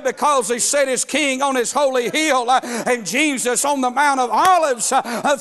because 0.04 0.50
He 0.50 0.58
set 0.58 0.88
His 0.88 1.06
King 1.06 1.44
on 1.44 1.56
His 1.56 1.72
holy 1.72 2.10
hill 2.10 2.50
and 2.50 3.06
Jesus 3.06 3.64
on 3.66 3.82
the 3.82 3.92
Mount 3.92 4.20
of 4.20 4.32
Olives. 4.32 4.92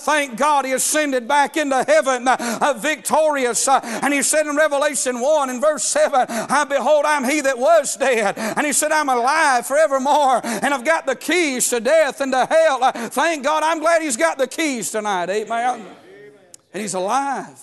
Thank 0.04 0.36
God 0.36 0.66
He 0.66 0.72
ascended 0.72 1.26
back 1.26 1.56
into 1.56 1.82
heaven 1.84 2.28
victorious. 2.78 3.66
And 3.68 4.12
He 4.12 4.22
said 4.22 4.46
in 4.46 4.56
Revelation 4.56 5.20
1 5.20 5.48
in 5.48 5.60
verse 5.62 5.84
7, 5.84 6.26
I 6.28 6.64
behold, 6.64 7.06
I'm 7.06 7.24
He 7.24 7.40
that 7.40 7.58
was 7.58 7.96
dead. 7.96 8.49
And 8.56 8.66
He 8.66 8.72
said, 8.72 8.92
I'm 8.92 9.08
alive 9.08 9.66
forevermore. 9.66 10.40
And 10.44 10.72
I've 10.72 10.84
got 10.84 11.06
the 11.06 11.16
keys 11.16 11.68
to 11.70 11.80
death 11.80 12.20
and 12.20 12.32
to 12.32 12.46
hell. 12.46 12.84
Uh, 12.84 12.92
thank 12.92 13.44
God 13.44 13.62
I'm 13.62 13.80
glad 13.80 14.02
He's 14.02 14.16
got 14.16 14.38
the 14.38 14.46
keys 14.46 14.90
tonight. 14.90 15.28
Amen. 15.30 15.86
And 16.72 16.80
He's 16.80 16.94
alive. 16.94 17.58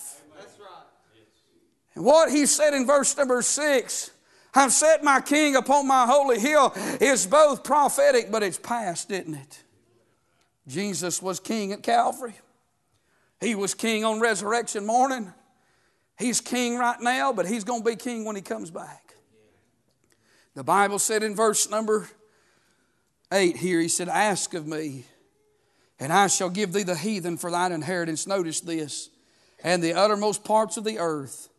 And 1.96 2.04
what 2.06 2.32
He 2.32 2.46
said 2.46 2.74
in 2.74 2.86
verse 2.86 3.16
number 3.18 3.42
6 3.42 4.12
I've 4.54 4.74
set 4.74 5.04
my 5.04 5.22
king 5.22 5.56
upon 5.56 5.88
my 5.88 6.08
holy 6.08 6.40
hill 6.40 6.74
is 7.00 7.28
both 7.28 7.64
prophetic, 7.64 8.32
but 8.32 8.42
it's 8.42 8.58
past, 8.58 9.12
isn't 9.12 9.36
it? 9.36 9.64
Jesus 10.68 11.22
was 11.22 11.40
king 11.40 11.72
at 11.72 11.84
Calvary. 11.84 12.34
He 13.40 13.54
was 13.54 13.74
king 13.74 14.04
on 14.04 14.20
resurrection 14.20 14.86
morning. 14.86 15.32
He's 16.18 16.42
king 16.42 16.78
right 16.78 17.00
now, 17.00 17.32
but 17.32 17.46
he's 17.46 17.64
going 17.64 17.84
to 17.84 17.90
be 17.90 17.96
king 17.96 18.26
when 18.26 18.36
he 18.36 18.42
comes 18.42 18.72
back. 18.72 19.07
The 20.58 20.64
Bible 20.64 20.98
said 20.98 21.22
in 21.22 21.36
verse 21.36 21.70
number 21.70 22.10
8 23.32 23.58
here, 23.58 23.80
he 23.80 23.88
said, 23.88 24.10
Ask 24.10 24.56
of 24.56 24.66
me, 24.66 25.06
and 26.00 26.12
I 26.12 26.26
shall 26.26 26.50
give 26.50 26.74
thee 26.74 26.82
the 26.82 26.96
heathen 26.96 27.38
for 27.38 27.52
thine 27.52 27.72
inheritance. 27.72 28.26
Notice 28.26 28.62
this, 28.62 29.12
and 29.64 29.84
the 29.84 29.94
uttermost 29.94 30.44
parts 30.44 30.76
of 30.76 30.84
the 30.84 30.98
earth 30.98 31.50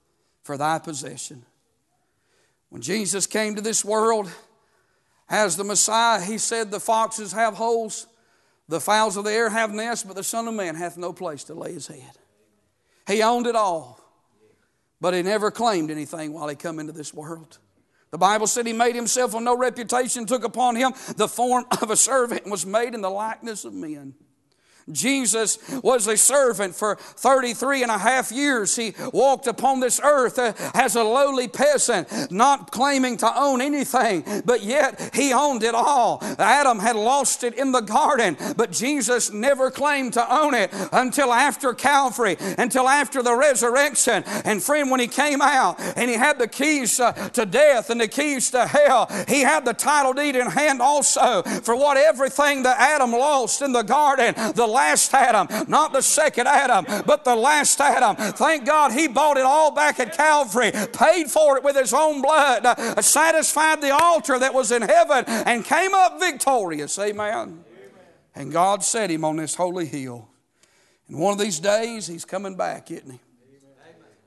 for 0.42 0.56
thy 0.56 0.80
possession. 0.80 1.44
When 2.70 2.82
Jesus 2.82 3.28
came 3.28 3.54
to 3.54 3.60
this 3.60 3.84
world 3.84 4.28
as 5.28 5.56
the 5.56 5.62
Messiah, 5.62 6.20
he 6.20 6.36
said, 6.36 6.72
The 6.72 6.80
foxes 6.80 7.30
have 7.30 7.54
holes, 7.54 8.08
the 8.66 8.80
fowls 8.80 9.16
of 9.16 9.22
the 9.22 9.32
air 9.32 9.48
have 9.48 9.72
nests, 9.72 10.02
but 10.02 10.16
the 10.16 10.24
Son 10.24 10.48
of 10.48 10.54
Man 10.54 10.74
hath 10.74 10.96
no 10.96 11.12
place 11.12 11.44
to 11.44 11.54
lay 11.54 11.72
his 11.72 11.86
head. 11.86 12.18
He 13.06 13.22
owned 13.22 13.46
it 13.46 13.54
all, 13.54 14.00
but 15.00 15.14
he 15.14 15.22
never 15.22 15.52
claimed 15.52 15.92
anything 15.92 16.32
while 16.32 16.48
he 16.48 16.56
come 16.56 16.80
into 16.80 16.92
this 16.92 17.14
world. 17.14 17.58
The 18.10 18.18
Bible 18.18 18.46
said 18.46 18.66
he 18.66 18.72
made 18.72 18.94
himself 18.94 19.34
of 19.34 19.42
no 19.42 19.56
reputation, 19.56 20.24
took 20.24 20.44
upon 20.44 20.76
him 20.76 20.94
the 21.16 21.28
form 21.28 21.66
of 21.82 21.90
a 21.90 21.96
servant, 21.96 22.42
and 22.42 22.50
was 22.50 22.64
made 22.64 22.94
in 22.94 23.02
the 23.02 23.10
likeness 23.10 23.64
of 23.64 23.74
men. 23.74 24.14
Jesus 24.92 25.58
was 25.82 26.06
a 26.06 26.16
servant 26.16 26.74
for 26.74 26.96
33 26.96 27.82
and 27.82 27.90
a 27.90 27.98
half 27.98 28.32
years. 28.32 28.76
He 28.76 28.94
walked 29.12 29.46
upon 29.46 29.80
this 29.80 30.00
earth 30.02 30.38
uh, 30.38 30.52
as 30.74 30.96
a 30.96 31.02
lowly 31.02 31.48
peasant, 31.48 32.30
not 32.30 32.70
claiming 32.70 33.16
to 33.18 33.38
own 33.38 33.60
anything, 33.60 34.42
but 34.44 34.62
yet 34.62 35.10
he 35.14 35.32
owned 35.32 35.62
it 35.62 35.74
all. 35.74 36.22
Adam 36.38 36.78
had 36.78 36.96
lost 36.96 37.44
it 37.44 37.54
in 37.54 37.72
the 37.72 37.80
garden, 37.80 38.36
but 38.56 38.72
Jesus 38.72 39.32
never 39.32 39.70
claimed 39.70 40.14
to 40.14 40.34
own 40.34 40.54
it 40.54 40.70
until 40.92 41.32
after 41.32 41.74
Calvary, 41.74 42.36
until 42.58 42.88
after 42.88 43.22
the 43.22 43.34
resurrection. 43.34 44.22
And 44.44 44.62
friend, 44.62 44.90
when 44.90 45.00
he 45.00 45.08
came 45.08 45.42
out 45.42 45.80
and 45.96 46.10
he 46.10 46.16
had 46.16 46.38
the 46.38 46.48
keys 46.48 47.00
uh, 47.00 47.12
to 47.30 47.46
death 47.46 47.90
and 47.90 48.00
the 48.00 48.08
keys 48.08 48.50
to 48.50 48.66
hell, 48.66 49.10
he 49.28 49.40
had 49.40 49.64
the 49.64 49.74
title 49.74 50.12
deed 50.12 50.36
in 50.36 50.46
hand 50.50 50.80
also 50.80 51.42
for 51.42 51.76
what 51.76 51.96
everything 51.96 52.62
that 52.62 52.78
Adam 52.78 53.12
lost 53.12 53.62
in 53.62 53.72
the 53.72 53.82
garden, 53.82 54.34
the 54.54 54.66
last 54.78 55.12
Adam, 55.12 55.48
not 55.68 55.92
the 55.92 56.02
second 56.02 56.46
Adam, 56.46 56.84
but 57.04 57.24
the 57.24 57.34
last 57.34 57.80
Adam. 57.80 58.14
Thank 58.16 58.64
God 58.64 58.92
he 58.92 59.08
bought 59.08 59.36
it 59.36 59.44
all 59.44 59.72
back 59.72 59.98
at 59.98 60.16
Calvary, 60.16 60.70
paid 60.92 61.30
for 61.30 61.56
it 61.56 61.64
with 61.64 61.76
his 61.76 61.92
own 61.92 62.22
blood, 62.22 62.64
uh, 62.64 63.02
satisfied 63.02 63.80
the 63.80 63.90
altar 63.90 64.38
that 64.38 64.54
was 64.54 64.70
in 64.70 64.82
heaven, 64.82 65.24
and 65.26 65.64
came 65.64 65.94
up 65.94 66.20
victorious. 66.20 66.98
Amen. 66.98 67.64
And 68.34 68.52
God 68.52 68.84
set 68.84 69.10
him 69.10 69.24
on 69.24 69.36
this 69.36 69.56
holy 69.56 69.86
hill. 69.86 70.28
And 71.08 71.18
one 71.18 71.32
of 71.32 71.40
these 71.40 71.58
days, 71.58 72.06
he's 72.06 72.24
coming 72.24 72.54
back, 72.54 72.90
isn't 72.90 73.10
he? 73.10 73.18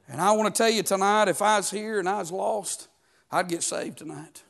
And 0.09 0.19
I 0.19 0.33
want 0.33 0.53
to 0.53 0.57
tell 0.63 0.69
you 0.69 0.83
tonight 0.83 1.29
if 1.29 1.41
I 1.41 1.57
was 1.57 1.71
here 1.71 1.99
and 1.99 2.09
I 2.09 2.19
was 2.19 2.31
lost, 2.31 2.89
I'd 3.31 3.47
get 3.47 3.63
saved 3.63 3.99
tonight. 3.99 4.43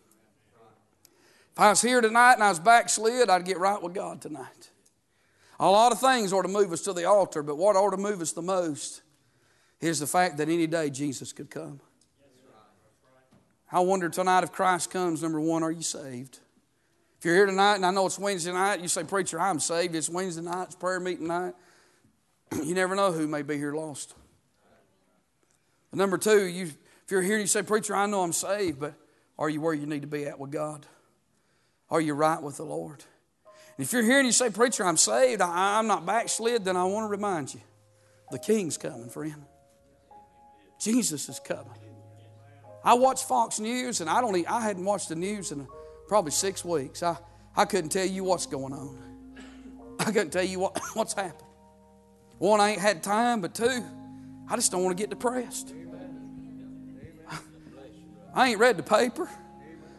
If 1.54 1.60
I 1.60 1.70
was 1.70 1.82
here 1.82 2.02
tonight 2.02 2.34
and 2.34 2.44
I 2.44 2.50
was 2.50 2.60
backslid, 2.60 3.30
I'd 3.30 3.46
get 3.46 3.60
right 3.60 3.82
with 3.82 3.94
God 3.94 4.22
tonight. 4.22 4.71
A 5.62 5.70
lot 5.70 5.92
of 5.92 6.00
things 6.00 6.34
ought 6.34 6.42
to 6.42 6.48
move 6.48 6.74
us 6.74 6.82
to 6.82 6.94
the 6.94 7.06
altar, 7.06 7.44
but 7.44 7.56
what 7.56 7.76
ought 7.76 7.92
to 7.92 7.98
move 7.98 8.20
us 8.20 8.32
the 8.32 8.42
most 8.42 9.04
is 9.80 10.00
the 10.00 10.08
fact 10.08 10.38
that 10.38 10.50
any 10.50 10.66
day 10.66 10.90
Jesus 10.90 11.32
could 11.32 11.52
come. 11.52 11.80
I 13.72 13.80
wonder 13.82 14.10
tonight 14.10 14.44
if 14.44 14.52
Christ 14.52 14.90
comes, 14.90 15.22
number 15.22 15.40
one, 15.40 15.62
are 15.62 15.72
you 15.72 15.84
saved? 15.84 16.40
If 17.20 17.26
you're 17.26 17.36
here 17.36 17.46
tonight 17.46 17.76
and 17.76 17.86
I 17.86 17.92
know 17.92 18.08
it's 18.08 18.18
Wednesday 18.18 18.52
night, 18.52 18.82
you 18.82 18.88
say, 18.88 19.04
Preacher, 19.04 19.40
I'm 19.40 19.60
saved. 19.60 19.94
It's 19.94 20.10
Wednesday 20.10 20.42
night, 20.42 20.64
it's 20.64 20.76
prayer 20.76 21.00
meeting 21.00 21.28
night. 21.28 21.54
you 22.64 22.74
never 22.74 22.96
know 22.96 23.12
who 23.12 23.28
may 23.28 23.44
be 23.44 23.56
here 23.56 23.74
lost. 23.74 24.16
But 25.92 26.00
number 26.00 26.18
two, 26.18 26.48
you, 26.48 26.64
if 26.66 27.12
you're 27.12 27.22
here 27.22 27.36
and 27.36 27.42
you 27.42 27.48
say, 27.48 27.62
Preacher, 27.62 27.96
I 27.96 28.08
know 28.08 28.22
I'm 28.22 28.34
saved, 28.34 28.80
but 28.80 28.96
are 29.38 29.48
you 29.48 29.62
where 29.62 29.76
you 29.76 29.86
need 29.86 30.02
to 30.02 30.08
be 30.08 30.26
at 30.26 30.40
with 30.40 30.50
God? 30.50 30.88
Are 31.92 32.02
you 32.02 32.16
right 32.16 32.42
with 32.42 32.58
the 32.58 32.66
Lord? 32.66 33.04
If 33.82 33.94
you're 33.94 34.04
here 34.04 34.20
and 34.20 34.28
you 34.28 34.32
say, 34.32 34.50
Preacher, 34.50 34.86
I'm 34.86 34.98
saved, 34.98 35.42
I, 35.42 35.80
am 35.80 35.88
not 35.88 36.06
backslid, 36.06 36.64
then 36.64 36.78
I 36.78 36.84
want 36.84 37.06
to 37.06 37.08
remind 37.08 37.54
you 37.54 37.62
the 38.30 38.38
King's 38.38 38.78
coming, 38.78 39.10
friend. 39.10 39.44
Jesus 40.80 41.28
is 41.30 41.40
coming. 41.40 41.66
I 42.84 42.94
watch 42.94 43.24
Fox 43.26 43.60
News, 43.60 44.02
and 44.02 44.10
I 44.10 44.22
don't. 44.22 44.36
I 44.50 44.62
hadn't 44.62 44.86
watched 44.86 45.10
the 45.10 45.16
news 45.16 45.52
in 45.52 45.68
probably 46.08 46.32
six 46.32 46.64
weeks. 46.64 47.04
I, 47.04 47.18
I 47.56 47.66
couldn't 47.66 47.90
tell 47.90 48.06
you 48.06 48.24
what's 48.24 48.46
going 48.46 48.74
on. 48.74 48.98
I 50.00 50.06
couldn't 50.06 50.32
tell 50.32 50.44
you 50.44 50.60
what, 50.60 50.80
what's 50.94 51.14
happened. 51.14 51.48
One, 52.38 52.60
I 52.60 52.72
ain't 52.72 52.82
had 52.82 53.04
time, 53.04 53.42
but 53.42 53.54
two, 53.54 53.84
I 54.50 54.56
just 54.56 54.72
don't 54.72 54.84
want 54.84 54.98
to 54.98 55.02
get 55.02 55.10
depressed. 55.10 55.74
I 58.34 58.50
ain't 58.50 58.60
read 58.60 58.78
the 58.78 58.84
paper. 58.84 59.30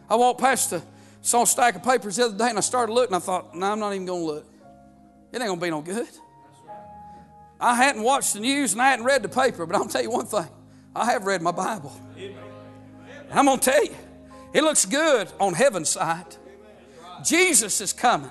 I 0.09 0.15
walked 0.15 0.41
past 0.41 0.71
the 0.71 0.81
Saw 1.23 1.43
a 1.43 1.47
stack 1.47 1.75
of 1.75 1.83
papers 1.83 2.17
the 2.17 2.25
other 2.25 2.37
day 2.37 2.49
and 2.49 2.57
I 2.57 2.61
started 2.61 2.91
looking. 2.91 3.15
I 3.15 3.19
thought, 3.19 3.55
no, 3.55 3.71
I'm 3.71 3.79
not 3.79 3.93
even 3.93 4.05
going 4.05 4.21
to 4.21 4.25
look. 4.25 4.45
It 5.31 5.37
ain't 5.37 5.45
going 5.47 5.59
to 5.59 5.65
be 5.65 5.69
no 5.69 5.81
good. 5.81 6.09
I 7.61 7.75
hadn't 7.75 8.03
watched 8.03 8.33
the 8.33 8.41
news 8.41 8.73
and 8.73 8.81
I 8.81 8.89
hadn't 8.89 9.05
read 9.05 9.23
the 9.23 9.29
paper, 9.29 9.65
but 9.65 9.73
I'll 9.73 9.87
tell 9.87 10.03
you 10.03 10.11
one 10.11 10.25
thing 10.25 10.45
I 10.93 11.05
have 11.05 11.25
read 11.25 11.41
my 11.41 11.53
Bible. 11.53 11.97
And 12.17 13.39
I'm 13.39 13.45
going 13.45 13.57
to 13.57 13.71
tell 13.71 13.85
you, 13.85 13.95
it 14.53 14.63
looks 14.63 14.85
good 14.85 15.31
on 15.39 15.53
heaven's 15.53 15.89
side. 15.89 16.35
Jesus 17.23 17.79
is 17.79 17.93
coming. 17.93 18.29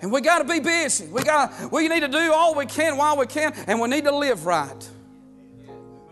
And 0.00 0.10
we 0.10 0.22
got 0.22 0.38
to 0.38 0.44
be 0.44 0.58
busy. 0.58 1.08
We 1.08 1.22
got 1.22 1.70
we 1.70 1.86
need 1.86 2.00
to 2.00 2.08
do 2.08 2.32
all 2.32 2.54
we 2.54 2.64
can 2.64 2.96
while 2.96 3.18
we 3.18 3.26
can, 3.26 3.52
and 3.66 3.78
we 3.78 3.88
need 3.88 4.04
to 4.04 4.16
live 4.16 4.46
right. 4.46 4.90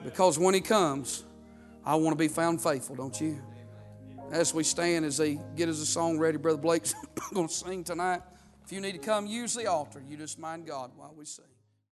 Because 0.02 0.38
when 0.38 0.52
he 0.52 0.60
comes, 0.60 1.24
I 1.84 1.94
want 1.94 2.12
to 2.12 2.18
be 2.18 2.28
found 2.28 2.62
faithful, 2.62 2.94
don't 2.94 3.18
you? 3.18 3.40
As 4.34 4.52
we 4.52 4.64
stand, 4.64 5.04
as 5.04 5.16
they 5.16 5.38
get 5.54 5.68
us 5.68 5.78
a 5.80 5.86
song 5.86 6.18
ready, 6.18 6.36
Brother 6.36 6.58
Blake's 6.58 6.92
going 7.32 7.46
to 7.46 7.54
sing 7.54 7.84
tonight. 7.84 8.20
If 8.64 8.72
you 8.72 8.80
need 8.80 8.92
to 8.92 8.98
come 8.98 9.28
use 9.28 9.54
the 9.54 9.68
altar, 9.68 10.02
you 10.08 10.16
just 10.16 10.40
mind 10.40 10.66
God 10.66 10.90
while 10.96 11.14
we 11.16 11.24
sing. 11.24 11.44